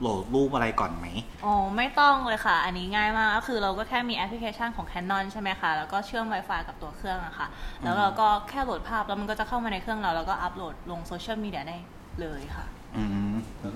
[0.00, 1.06] โหลดรูปอะไรก่อนไหม
[1.44, 7.48] อ๋อไม่ต้องเลยค่ะ อันนี้ง่ายมากก็คือเราก็แค่มีแอปพลิเคชันของ Canon ใช่ไหมคะแล้วก็เชื่อม Wi-Fi กับตัวเครื่องอะค่ะ
[7.82, 11.76] แล้วเราก็แค่โหลดภาพแล้วมันก็จะเข้ามาในเครื่องเรา แล้วก็อัปโหลดลงโซเชียลมีเดียได้
[12.20, 13.34] เลยค่ะ อืม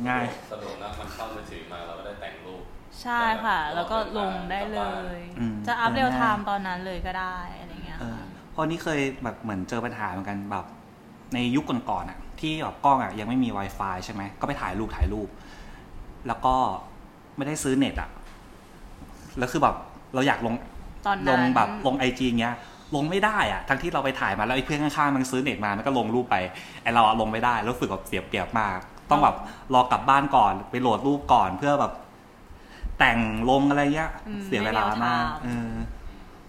[0.08, 2.62] ง่ายสะดวกนะมันเข้ามือถือมาเราก็ได้แต่งรูป
[3.02, 4.80] ใช่ค่ะ แล้วก็ลงได้เล
[5.16, 10.64] ยอืมจะอัพ real time ง่ายตอนนั้นเลยก็ได้อะไรเงี้ยเออค่ะ เพราะนี่เคยแบบเหมือนเจอปัญหาเหมือนกันแบบ
[11.34, 15.28] ในยุคก่อนๆอะที่แบบกล้องอะยังไม่มี Wi-Fi ใช่ไหมก็ไปถ่ายรูปถ่ายรูป
[16.26, 16.54] แล้วก็
[17.36, 18.10] ไม่ได้ซื้อเน็ตอะ
[19.38, 19.76] แล้วคือแบบ
[20.14, 20.54] เราอยากลง
[21.06, 22.54] ตอนลนั้งนแบบลง IG เงี้ย
[22.94, 26.36] ลงไม่ได้อะทั้งที่เราไปถ่ายมาแล้วไอ้เพื่อนข้างๆมันซื้อเน็ตมามันก็ลงรูปไป
[26.82, 28.78] ไอเราอะลงไม่ได้แล้วรู้สึกแบบเสียเปรียบมาก
[29.10, 29.36] ต้องแบบ
[29.74, 31.92] รอกลับบ้านก่อนไปโหลดรูปก่อนเพื่อแบบ
[32.98, 33.18] แต่ง
[33.50, 35.72] ลงอะไรเงี้ยอืมเสียเวลามากไม่เรียลไทม์เออ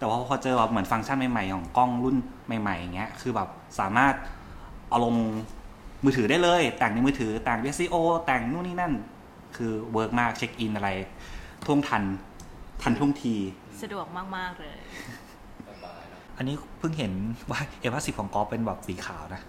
[0.04, 2.18] แต่ว่าพอเจอแบบเหมือนฟังก์ชันใหม่ๆ ของกล้องรุ่น
[2.62, 3.50] ใหม่ๆอย่างเงี้ยคือแบบ
[3.80, 4.14] สามารถ
[4.90, 5.16] เอาลง
[6.04, 7.96] มือถือได้เลย แต่งในมือถือแต่ง VSCO
[8.26, 8.94] แต่งนู่นนี่นั่น
[9.58, 10.90] คือ work มาก check in อะไร
[11.66, 12.04] ท่วงทัน
[12.82, 13.36] ทันท่วงที
[13.82, 14.06] สะดวก
[14.38, 14.78] มาก ๆ เลย
[15.68, 17.14] สบายนะอันนี้เพิ่งเห็น
[17.52, 19.42] ว่า M สิบของกอล์ฟเป็นแบบสีขาวนะ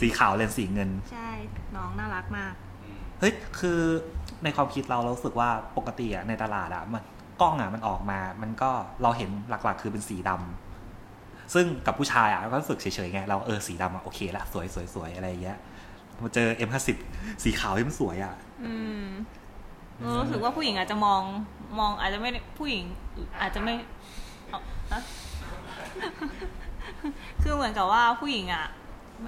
[0.00, 1.30] สีขาวเลนส์สีเงิน ใช่
[1.76, 3.78] น้องน่ารักมากอืมเฮ้ย คือ
[4.44, 7.04] ในความคิดเราเรารู้สึกว่าปกติอะในตลาดอะมัน
[7.40, 8.70] กล้องอะมันออกมา มันก็
[9.02, 15.58] เราเห็นหลักๆ คือเป็นสีดำซึ่งกับผู้ชายอะก็รู้สึกเฉยๆไงเราเออสีดำอะโอเคละสวยสวยสวยอะไรอย่างเงี้ย
[16.22, 16.88] มาเจอ M50
[17.42, 18.34] สีขาวที่มันสวยอะ
[18.64, 18.72] อื
[19.02, 19.06] ม
[20.18, 21.22] รู้สึกว่าผู้หญิงอาจจะมอง
[21.78, 22.84] มองอาจจะไม่ได้ผู้หญิง
[23.40, 23.74] อาจจะไม่
[24.48, 24.60] เอา
[24.92, 25.02] ฮะ
[27.42, 28.66] คือเหมือนกับว่าผู้หญิงอะ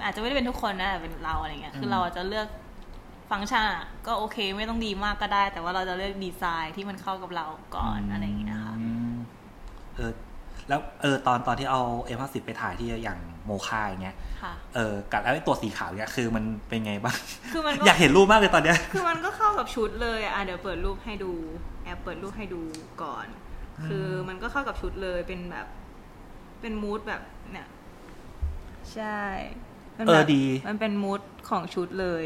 [0.03, 2.47] อาจจะไม่ได้เป็นทุกคนนะแต่เป็นเราอะไรเงี้ย คือเราอาจจะเลือก
[3.31, 9.13] ฟังก์ชันอะก็โอเคไม่ต้องดีมากก็ได้ แต่ว่าเราจะเลือกดีไซน์ที่มันเข้ากับเราก่อนอะไรอย่างเงี้ยค่ะอืม
[9.95, 10.11] เออ
[10.69, 11.81] แล้วเออตอนตอนที่เอา
[12.17, 17.17] M50 ไปถ่ายที่อย่างโมคาอย่างเงี้ยค่ะเออกับแล้วไอ้ตัวสีขาวเนี่ยคือมันเป็นไงบ้าง
[17.53, 21.33] คือมันก็อยากเห็นรูปมากเลยตอนเนี้ยคือมันก็เข้ากับชุดเลยอะเดี๋ยวเปิดรูปให้ดู
[21.83, 22.61] แอบเปิดรูปให้ดู
[23.03, 23.25] ก่อน
[23.87, 25.67] คือมันก็เข้ากับชุดเลยเป็นแบบ
[26.61, 27.21] เป็นมูดแบบ
[27.51, 27.67] เนี่ย
[28.93, 29.19] ใช่
[29.97, 32.25] มันเออแบบดี มันเป็นมูดของชุดเลย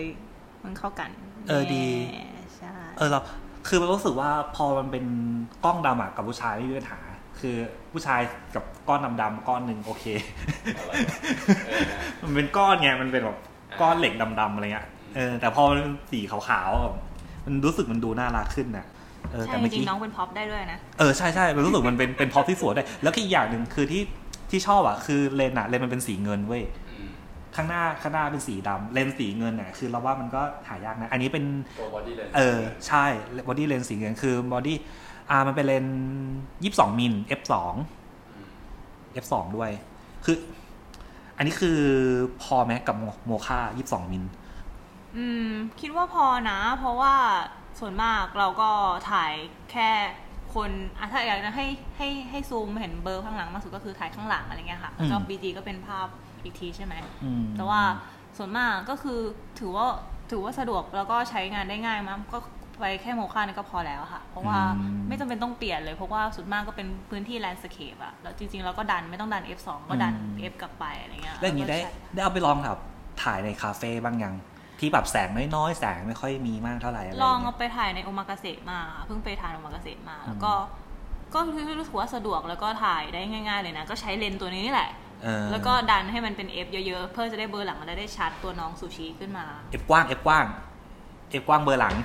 [0.66, 1.09] มันเข้ากัน
[1.49, 3.20] เออดีแน่ใช่เออเรา
[3.68, 5.05] คือมันรู้สึกว่าพอมันเป็น
[5.66, 6.99] กล้องดำอะกับผู้ชายไม่มีปัญหา
[7.39, 7.55] คือ
[7.91, 8.22] ผู้ชาย
[8.55, 10.05] กับก้อนดำๆก้อนหนึ่งโอเค
[10.78, 10.95] อะไรวะ
[11.68, 13.38] เออนะมันเป็นก้อนไงมันเป็นแบบ
[13.82, 16.93] ก้อนเหล็กดำๆอะไรเงี้ยเออแต่พอมันเป็นสีขาวๆอะ
[17.45, 18.86] มันรู้สึกมันดูน่ารักขึ้นน่ะ
[19.32, 24.03] เออใช่แต่จเมื่อริงกี้ๆน้องเป็นพ็อปได้ด้วยนะเออใช่ใช่มันรู้สึกมันเป็นเป็นพอที่สวยได้วยแล้วก็อีกอย่างหนึ่งคือที่
[24.51, 26.84] ที่ชอบอะคือเลนส์อะเลนส์มันเป็นสีเงินเว้ยอืม
[27.56, 31.45] ข้างหน้าข้างหน้าเป็นสีดำเลนส์สีเงินอะคือเราว่ามันก็หายากนะ อันนี้เป็น
[31.80, 33.06] ตัว body lens เออใช่
[33.47, 34.78] body lens สีเงินคือ body
[35.30, 35.86] อ่ามันเป็นเลนส์
[36.64, 37.74] ยี่สิบสองมิล f สอง
[39.24, 39.72] f สองด้วย
[40.26, 40.38] คือ
[41.38, 41.80] อันนี้คือ
[42.41, 42.95] พอไหมกับ
[43.26, 44.24] โมคายี่สิบสองมิล
[45.18, 45.49] อืม
[45.82, 47.14] คิดว่าพอนะ เพราะว่า
[47.80, 48.70] ส่วนมากเราก็
[49.12, 49.34] ถ่าย
[49.72, 49.89] แค่
[50.53, 51.66] คนอะถ้าอยากจะให้
[51.97, 56.08] ให้ให้ซูมเห็นเบอร์ข้างหลังมากสุดก็คือถ่ายข้างหลังอะไรเงี้ยค่ะแล้วก็อืมบีจีก็เป็นภาพ
[56.45, 57.81] อีกทีใช่ไหมอืมแต่ว่า
[58.37, 59.19] ส่วนมากก็คือ
[59.59, 59.87] ถือว่า
[60.31, 62.39] ถือว่าสะดวกแล้วก็ใช้งานได้ง่ายมากก็
[62.79, 64.59] ไปแค่โมฆะนี่ก็พอแล้วค่ะ เพราะว่า
[65.07, 70.13] ไม่จำเป็นต้องเปลี่ยนเลย เพราะว่าส่วนมากก็เป็นพื้นที่แลนด์สเคปอะแล้วจริง ๆ เราก็ดันไม่ต้องดัน F2 ก็ดัน
[70.51, 72.79] F กลับไปอะไรเงี้ยแล้วอย่างนี้ได้ก็ใช้ได้เอาไปลองแบบ
[73.23, 74.35] ถ่ายในคาเฟ่บ้างยัง
[74.79, 80.51] ที่แบบแสงน้อยๆ แสงไม่ค่อยมีมากเท่าไหร่อะไรลองเงี้เอายไปถ่ายในโอมากาเสะมาค่ะเพิ่งไปทานโอมากาเสะมาแล้วก็
[81.33, 81.39] ก็
[81.79, 85.05] รู้สึกว่าสะดวกแล้วก็ถ่ายได้ง่าย ๆ เลยนะ ก็ใช้เลนส์ตัวนี้นี่แหละเออ
[85.51, 90.45] แล้วก็ดันให้มันเป็น F เยอะๆ เพื่อจะได้เบอร์หลังมันได้ชัดตัวน้องซูชิขึ้นมาเอฟกว้างเอฟกว้าง
[91.30, 91.95] เอฟกว้างเบอร์หลัง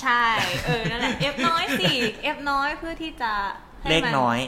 [0.00, 0.24] ใช่
[0.66, 1.92] เออ นั่นแหละ F น้อยสิ
[2.34, 3.32] F น้อยเพื่อที่จะ
[3.82, 4.38] ให้เลขมัน้อย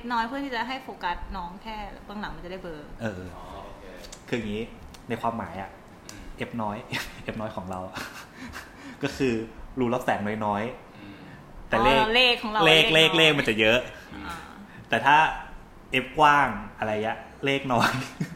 [0.00, 3.84] F น้อยเพื่อที่จะให้โฟกัสน้องแค่เบื้องหลังมันจะได้เบอร์ เอออ๋อโอเค
[4.28, 4.62] คืออย่างนี้
[5.08, 5.70] ในความหมายอะ
[6.10, 6.76] อืมเอฟน้อย
[7.24, 7.80] เอฟน้อยของเรา
[9.02, 9.34] ก็คือ
[9.78, 10.62] รูรับแสงน้อย
[10.98, 13.78] อืมๆแต่เลขอ๋อเลขของเราเลขเลขน้อยเลขมันจะเยอะ
[14.14, 14.36] อ่า
[14.88, 15.16] แต่ถ้า
[15.92, 17.90] เอฟกว้างอะไรยะ เลขน้อย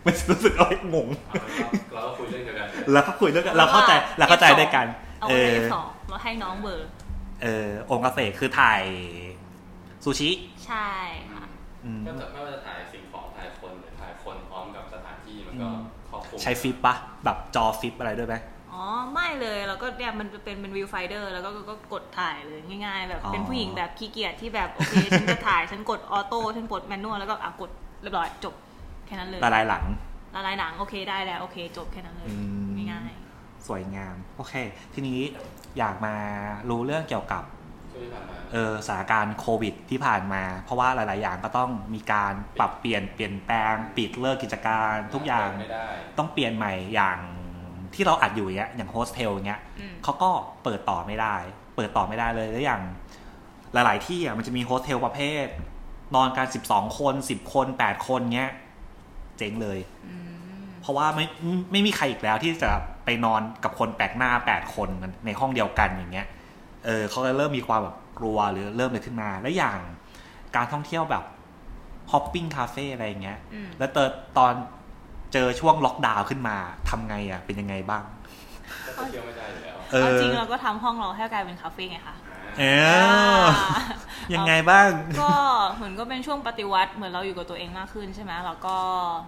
[0.04, 4.86] มันจะรู้สึกเอางงเอาเราก็คุยเรื่องเดียวกันแล้วก็คุยเรื่องกันเราเข้าใจเราเข้าใจด้วยกัน
[5.20, 6.88] เอาเอไว้อ F สองแล้วให้น้องเบอร์
[7.42, 8.82] เออองค์เกษตรคือถ่าย
[10.04, 10.30] ฟูจิ
[10.66, 10.88] ใช่
[11.32, 11.44] ค่ะ
[11.84, 16.94] อืมก็จะไม่ว่าจะถ่ายสิ่งของถ่ายคนหรือถ่ายคนพร้อมกับสถานที่มันก็อืมครอบคลุมใช้ฟิปปะ
[17.24, 18.61] แบบจอฟิปอะไรด้วยไหมอ๋อ
[19.12, 27.70] ไม่เลยเราก็เนี่ยมันเป็นเป็น viewfinder แล้วก็ก็ก็กดถ่ายเลยง่ายๆ แบบอ๋อเป็นผู้หญิงแบบขี้เกียจที่แบบโอเคฉันจะถ่ายฉันกด auto ฉันกด manual แล้วก็อะกด
[28.02, 28.54] เรียบร้อยจบ
[29.06, 29.84] แค่นั้นเลยละลายหลัง
[30.34, 33.12] ละลายหลังโอเคได้แล้วโอเค จบแค่นั้นเลยอืมง่าย
[33.66, 34.54] สวยงามโอเค
[34.94, 35.20] ทีนี้
[35.78, 36.14] อยากมา
[36.68, 37.42] รู้เรื่องเกี่ยวกับ
[37.92, 45.84] ช่วงที่ผ่านมาเออสถานการณ์โควิดที่ผ่านมา เพราะว่าหลาย ๆ อย่างก็ต้องมีการปรับเปลี่ยนเปลี่ยนแปลง ปิดเลิกกิจการทุกอย่างไม่ได้
[46.18, 47.18] ต้องเปลี่ยนใหม่อย่าง
[47.94, 50.30] ที่เราอัดอยู่อย่างเงี้ยอย่างโฮสเทลอย่างเงี้ยๆอืมเขาก็
[50.62, 51.36] เปิดต่อไม่ได้
[51.76, 52.82] เปิดต่อไม่ได้เลยแล้วอย่าง
[53.72, 55.46] หลาย ๆ ที่อะมันจะมีโฮสเทลประเภท
[56.14, 58.52] นอนกันสิบสองคนสิบคนแปดคนเงี้ย
[59.38, 59.78] เจ๊งเลย
[60.08, 60.16] อื
[60.60, 62.70] มเพราะว่าไม่ไม่ไม่มีใครอีกแล้วที่จะ
[63.04, 64.88] ไปนอนกับคนแปลกหน้าแปดคน
[65.26, 66.26] ในห้องเดียวกันอย่างเงี้ย
[66.86, 69.78] เออเขาก็เริ่มมีความแบบกลัวหรือเริ่มเลยขึ้นมา และอย่าง
[70.56, 71.24] การท่องเที่ยวแบบ
[72.12, 74.52] ฮอปปิ้งคาเฟ่อะไรอย่างเงี้ยอืมแล้วเตอตอน
[75.32, 76.56] เจอช่วงล็อกดาวน์ขึ้นมา
[76.88, 78.04] ทำไงอะเป็นยังไงบ้าง
[78.96, 82.16] ก็เที่ยวไม่ได้อยู่แล้วเออเอาจริงเราก็ทำห้องเราให้กลายเป็นคาเฟ่ไงคะ
[82.58, 82.64] เอ
[83.38, 83.40] อ
[84.34, 84.88] ยังไงบ้าง
[85.20, 85.32] ก็
[85.74, 88.76] เหมือนก็เป็นช่วงปฏิวัติเหมือนเราอยู่กับตัวเองมากขึ้นใช่ไหมเราก็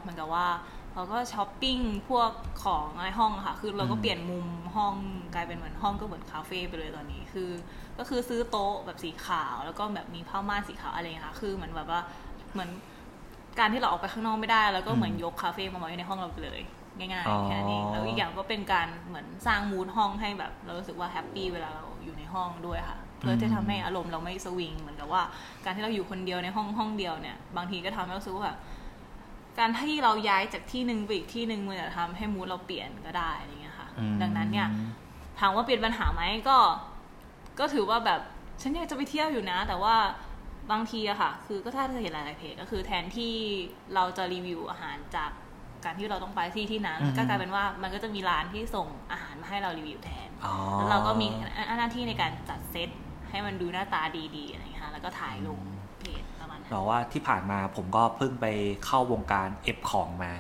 [0.01, 0.47] เหมือนกับว่า
[0.95, 1.79] เราก็ช้อปปิ้ง
[2.09, 2.31] พวก
[2.65, 4.47] ของในห้องอะค่ะ คือเราก็อืมเปลี่ยนมุม
[4.77, 4.95] ห้อง
[5.35, 7.51] กลายเป็นเหมือนห้องก็เหมือนคาเฟ่ไปเลยตอนนี้คือ
[7.99, 12.01] ก็คือซื้อโต๊ะแบบสีขาว แล้วก็แบบมีผ้าม่านสีขาวอะไรอย่างเงี้ยค่ะ คือเหมือนแบบว่า
[12.53, 12.71] เหมือน
[13.59, 16.61] การที่เราออกไปข้างนอกไม่ได้ แล้วก็เหมือนยกคาเฟ่มาไว้ในห้องเราไปเลย
[16.99, 25.23] ง่ายอ๋อๆแค่นั้นเองแล้วอีกอย่างก็เป็นการเหมือนสร้าง mood ห้องให้แบบ เรารู้สึกว่า happy เวลาเราอยู่ในห้องด้วยค่ะเพื่อที่ทำให้อารมณ์เราไม่สวิงเหมือนกับว่า
[25.65, 28.59] การที่เราอยู่คนเดียวในห้องห้องเดียวเนี่ยบางทีก็ทำให้เรารู้สึกว่าแบบ
[29.59, 34.69] การที่เราย้ายจากที่หนึ่งไปอีกที่หนึ่งมันจะทำให้มูดเราเปลี่ยนก็ได้อะไรเงี้ยค่ะอืมดังนั้นเนี่ย
[35.41, 36.59] ถามว่าเปลี่ยนปัญหาไหมก็
[37.59, 38.21] ก็ถือว่าแบบ
[38.63, 39.95] ฉันอยากจะไปเที่ยวอยู่นะ แต่ว่า
[40.71, 43.35] บางทีอะค่ะ คือก็ถ้าเธอเห็นหลายๆเพจก็คือแทนที่
[43.95, 45.31] เราจะรีวิวอาหารจาก
[45.85, 51.27] การที่เราต้องไปที่ที่นั้นอืมก็กลายเป็นว่ามันก็จะมีร้านที่ส่งอาหารมาให้เรารีวิวแทนอ๋อแล้วเราก็มี
[51.79, 52.89] หน้าที่ในการจัดเซต
[53.31, 54.03] ให้มันดูหน้าตา
[54.37, 55.61] ดีๆอะไรอย่างเงี้ยค่ะแล้วก็ถ่ายลง
[56.01, 58.47] เพจประมาณนั้นบอกว่าที่ผ่านมาผมก็เพิ่งไป
[58.85, 60.33] เข้าวงการ F ของมา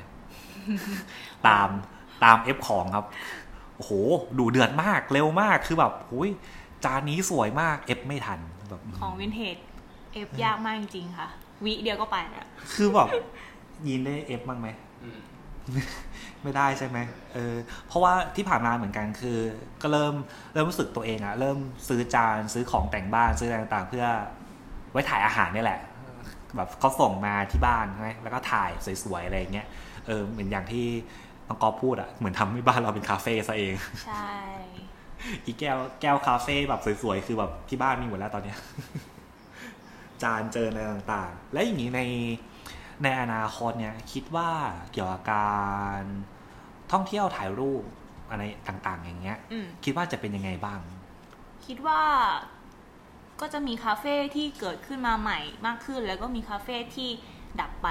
[1.46, 1.68] ตาม
[2.24, 3.06] ตาม F ของครับ
[3.76, 3.90] โอ้โห
[4.38, 6.30] ดูเดือดมากเร็วมากคือแบบหุย
[6.84, 9.56] จานนี้สวยมาก F ไม่ทันแบบของวินเทจ
[10.14, 11.28] F ยากมากจริงๆค่ะ
[11.64, 13.08] วิเดียวก็ไปแล้วคือแบบ
[13.88, 14.68] ยินได้ F บ้างไหม
[15.02, 15.18] อืม
[16.42, 16.98] ไม่ได้ใช่ไหม
[17.34, 17.54] เออ
[17.86, 19.38] เพราะว่าที่ผ่านมาเหมือนกันคือ
[19.82, 20.14] ก็เริ่ม
[20.52, 21.58] เริ่มรู้สึกตัวเองอะเริ่ม
[21.88, 24.06] ซื้อจานซื้อของแต่งบ้านซื้ออะไรต่างๆ เพื่อ
[24.92, 25.80] ไว้ถ่ายอาหารนี่แหละ
[26.56, 28.70] แบบเขาส่งมาที่บ้านใช่ไหมแล้วก็ถ่าย
[29.04, 29.66] สวยๆอะไรอย่างเงี้ย
[30.06, 30.86] เออเหมือนอย่างที่
[31.48, 33.74] น้องกอฟพูดอะเหมือนทำให้บ้านเราเป็นคาเฟ่ซะเอง
[34.06, 34.30] ใช่
[35.44, 38.58] อีแก้วแก้วคาเฟ่แบบสวยๆคือแบบที่บ้านมีหมดแล้วตอนเนี้ย
[40.24, 42.02] จานเจออะไรต่างๆ และอย่างนี้ใน
[43.02, 44.50] ในอนาคตเนี่ยคิดว่า
[44.92, 45.54] เกี่ยวกับกา
[46.00, 46.02] ร
[46.92, 47.82] ท่องเที่ยวถ่ายรูป
[48.30, 50.80] อะไรต่างๆ อย่างเงี้ย อืมคิดว่าจะเป็นยังไงบ้าง
[51.66, 52.02] คิดว่า
[53.40, 57.10] ก็จะมีคาเฟ่ที่เกิดขึ้นมาใหม่มากขึ้น แล้วก็มีคาเฟ่ที่
[57.60, 57.88] ดับไป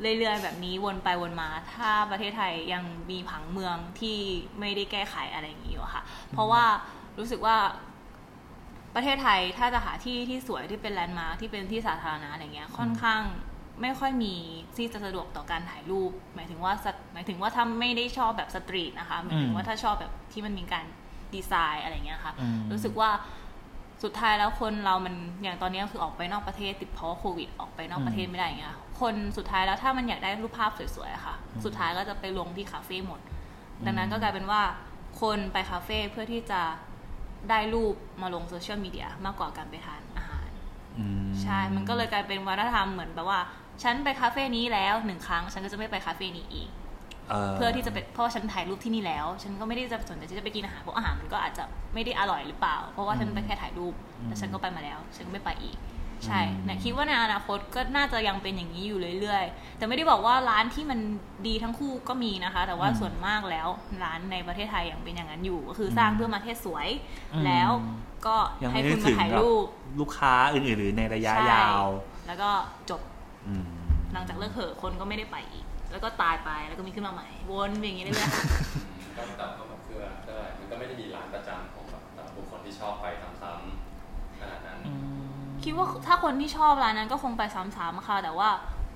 [0.00, 4.18] เรื่อยๆแบบนี้วนไปวนมา ถ้าประเทศไทยยังมีผังเมืองที่
[4.60, 6.64] ไม่ได้แก้ไขอะไรอย่างนี้อยู่อะค่ะ เพราะว่า
[7.18, 7.56] รู้สึกว่า
[8.94, 13.22] ประเทศไทยถ้าจะหาที่ที่สวยที่เป็นแลนด์มาร์คที่เป็นที่สาธารณะอะไรเงี้ยค่อนข้าง
[13.82, 14.34] ไม่ค่อยมี
[14.76, 20.84] ที่จะสะดวกต่อการถ่ายรูป หมายถึงว่าสตหมายถึงว่าถ้าไม่ได้ชอบแบบ street นะคะ หมายถึงว่าถ้าชอบแบบที่มันมีการ
[21.34, 23.10] ดีไซน์อะไรเงี้ยค่ะอืมรู้สึกว่า
[24.04, 31.34] สุดท้ายแล้วคนเรามันอย่างตอนนี้คือออกไปนอกประเทศติดเพราะว่าโควิดออกไปนอกประเทศไม่ได้อย่างเงี้ยคนสุดท้ายแล้วถ้ามันอยากได้รูปภาพสวยๆอะค่ะ
[31.64, 33.20] สุดท้ายก็จะไปลงที่คาเฟ่หมด
[33.86, 34.62] ดังนั้นก็กลายเป็นว่า
[35.20, 36.60] คนไปคาเฟ่เพื่อที่จะ
[37.50, 40.48] ได้รูปมาลงโซเชียลมีเดียมากกว่าการไปทานอาหาร
[40.98, 43.40] อืมใช่ มันก็เลยกลายเป็นวัฒนธรรมเหมือนแบบว่า
[43.82, 46.68] ฉันไปคาเฟ่นี้แล้วหนึ่งครั้ง ฉันก็จะไม่ไปคาเฟ่นี้อีก
[47.56, 51.64] เพื่อที่จะเป็นเพราะว่าฉันถ่ายรูปที่นี่แล้ว ฉันก็ไม่ได้จะสนใจที่จะไปกินอาหารเพราะอาหารมันก็อาจจะ
[51.94, 55.76] ไม่ได้อร่อยหรือเปล่า เพราะว่าฉันไปแค่ถ่ายรูปแต่ฉันก็ไปมาแล้ว ฉันก็ไม่ไปอีก
[56.26, 61.00] ใช่เนี่ยคิดว่าในอนาคตก็น่าจะยังเป็นอย่างนี้อยู่เรื่อยๆ แต่ไม่ได้บอกว่าร้านที่มัน
[61.46, 63.68] ดีทั้งคู่ก็มีนะคะ แต่ว่าส่วนมากแล้ว
[64.04, 66.88] ร้านในประเทศไทยยังเป็นอย่างนั้นอยู่ ก็คือสร้างเพื่อมาเทศสวย
[67.46, 67.70] แล้ว
[68.26, 69.66] ก็ยังให้ไม่ได้คุณถึมางถ่ายกับรูป
[70.00, 71.86] ลูกค้าอื่นๆหรือในระยะใช่ยาว
[72.26, 72.50] แล้วก็
[72.90, 73.00] จบ
[73.46, 73.64] อืม
[74.12, 78.44] หลังจากเลิกเหอะคนก็ไม่ได้ไปอีก แล้วก็ตายไปแล้วก็มีขึ้นมาใหม่วนอย่างนี้เรื่อยๆค่ะ
[79.16, 83.27] ก็แต่ก็แบบเพื่อก็ได้มันก็ไม่ได้มีร้านประจำของแบบแต่บุคคลที่ชอบไปซ้ำๆขนาดนั้น
[85.68, 88.50] คิดว่าถ้าคนที่ชอบร้านนั้นก็คงไปซ้ำๆค่ะ แต่ว่า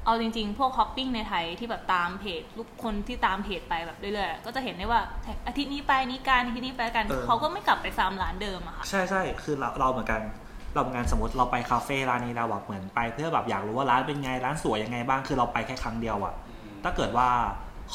[0.05, 5.01] เอาจริง ๆ พวกฮอปปิ้งในไทยที่แบบตามเพจลูกคนที่ตามเพจไปแบบเรื่อยๆ ก็จะเห็นได้ว่า
[5.47, 10.21] อาทิตย์นี้ไปนี้การอาทิตย์นี้ไปกันเออเขาก็ไม่กลับไปซ้ำร้านเดิมอะค่ะใช่ใช่คือเราเราเหมือนกัน
[10.75, 16.35] เราเหมือนกันสมมติเราไปคาเฟ่ร้านนี้เราแบบเหมือนไป เพื่อแบบอยากรู้ว่าร้านเป็นไงร้านสวยยังไงบ้างคือเราไปแค่ครั้งเดียวอะ
[16.85, 17.29] ถ้าเกิดว่า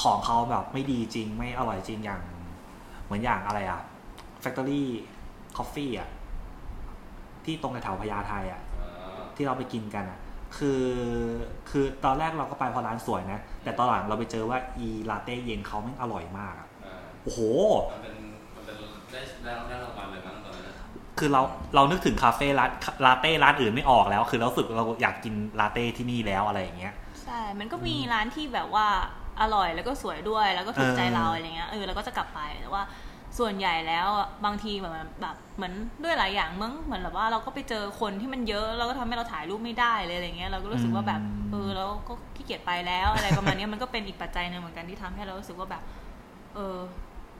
[0.02, 2.22] ของเขาแบบไม่ดีจริงไม่อร่อยจริงอย่าง
[3.06, 3.82] เหมือนอย่างอะไรอะ
[4.44, 4.84] Factory
[5.58, 6.10] Coffee อะ
[7.46, 8.67] ที่ตรงแถวพญาไทอะอ่า
[9.38, 10.20] ที่เราไปกินกันอะ
[10.58, 10.84] คือ
[11.70, 17.40] คือตอนแรกเราก็ไปเพราะร้านสวยนะ แต่ตอนหลังเราไปเจอว่าอีลาเต้เย็นเขาไม่งอร่อยมากอะอ่าโอ้โห
[17.92, 18.16] มันเป็น
[18.56, 18.76] มันเป็น
[19.12, 20.76] ได้ได้ได้รางวัลเลยมั้งตอนนั้นนะ
[21.20, 21.42] คือเรา
[21.76, 22.70] เรานึกถึงคาเฟ่ร้าน
[23.06, 28.88] ลาเต้ร้านอื่นไม่ออกแล้ว คือเรารู้สึกเราอยากกินลาเต้ที่นี่แล้วอะไรอย่างเงี้ยใช่ มันก็มีร้านที่แบบว่า
[29.42, 32.84] อร่อยแล้วก็สวยด้วยแล้วก็ถูกใจเออเราอะไรเงี้ยเออเราก็จะกลับไปแต่ว่า
[33.40, 35.74] ส่วนใหญ่แล้วอะบางทีแบบแบบเหมือน
[36.04, 41.22] ด้วยหลายอย่างมั้งเหมือนแบบว่าเราก็ไปเจอคนที่มันเยอะแล้วก็ทำให้เราถ่ายรูปไม่ได้เลยอะไรเงี้ยเราก็รู้สึกว่าแบบ
[41.52, 45.84] เออเราก็ขี้เกียจไปแล้วอะไรประมาณเนี้ยมันก็เป็นอีกปัจจัยหนึ่งเหมือนกันที่ทำให้เรารู้สึกว่าแบบ
[46.56, 46.78] เออ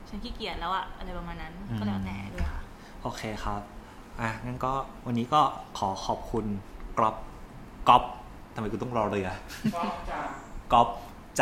[0.08, 2.60] ฉันขี้เกียจแล้วอะอะไรประมาณนั้นก็แล้วแต่ด้วยค่ะ
[3.02, 3.60] โอเคครับ
[4.20, 4.72] อะงั้นก็
[5.06, 5.40] วันนี้ก็
[5.78, 6.44] ขอขอบคุณ
[6.98, 7.16] กรอบ
[7.88, 8.02] ก๊อป
[8.54, 9.28] ทำไมกูต้องรอเรือ
[10.72, 10.88] ก๊อป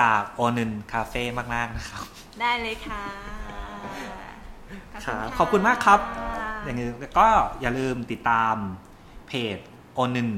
[0.01, 1.23] จากโอนึนคาเฟ่
[1.55, 2.05] มากๆนะครับ
[2.41, 3.03] ได้เลยค่ะ
[4.93, 6.01] ครับขอบคุณมากครับ
[6.64, 6.89] อย่างนี้
[7.19, 7.27] ก็
[7.61, 8.55] อย่าลืมติดตาม
[9.29, 9.59] เพจ
[9.95, 10.29] โอนึน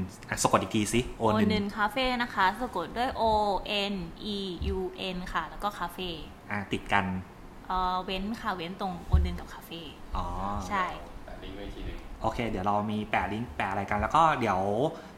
[0.43, 3.23] สะกดอีกทีสิโอโอนึนนึนคาเฟ่นะคะสะกดด้วย O
[3.93, 3.95] N
[4.35, 4.37] E
[4.75, 4.79] U
[5.15, 6.09] N ค่ะ แล้วก็คาเฟ่
[6.51, 7.05] อะติดกัน
[7.67, 9.81] เออเว้นค่ะเว้นตรงโอนึนกับคาเฟ่
[10.17, 10.25] อ๋อ
[10.69, 10.85] ใช่
[11.25, 14.59] แปะลิงก์ไว้อีกทีหนึงโอเค เดี๋ยวเรามีแปะลิงก์แปะอะไรกัน แล้วก็เดี๋ยว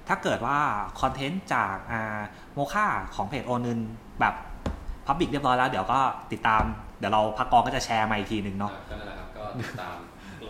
[0.08, 0.58] ถ้าเกิดว่า
[1.02, 2.20] คอนเทนต์จากอ่า
[2.54, 2.86] โมค่า
[3.16, 3.80] ของเพจโอนึน
[4.20, 4.34] แบบ
[5.06, 6.00] public เรียบร้อยแล้ว เดี๋ยวก็
[6.32, 6.64] ติดตาม
[7.02, 9.96] เดี๋ยวเราพักกองก็จะแชร์มาอีกทีหนึ่งเนาะก็นั่นแหละครับก็ติดตาม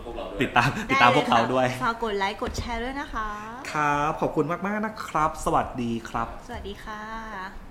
[0.05, 3.27] พวกเราด้วยติดตามติดตามพวกเราด้วยฝากกดไลค์กดแชร์ด้วยนะคะ
[3.73, 7.70] ครับ ขอบคุณมาก ๆ นะครับ สวัสดีครับ สวัสดีค่ะ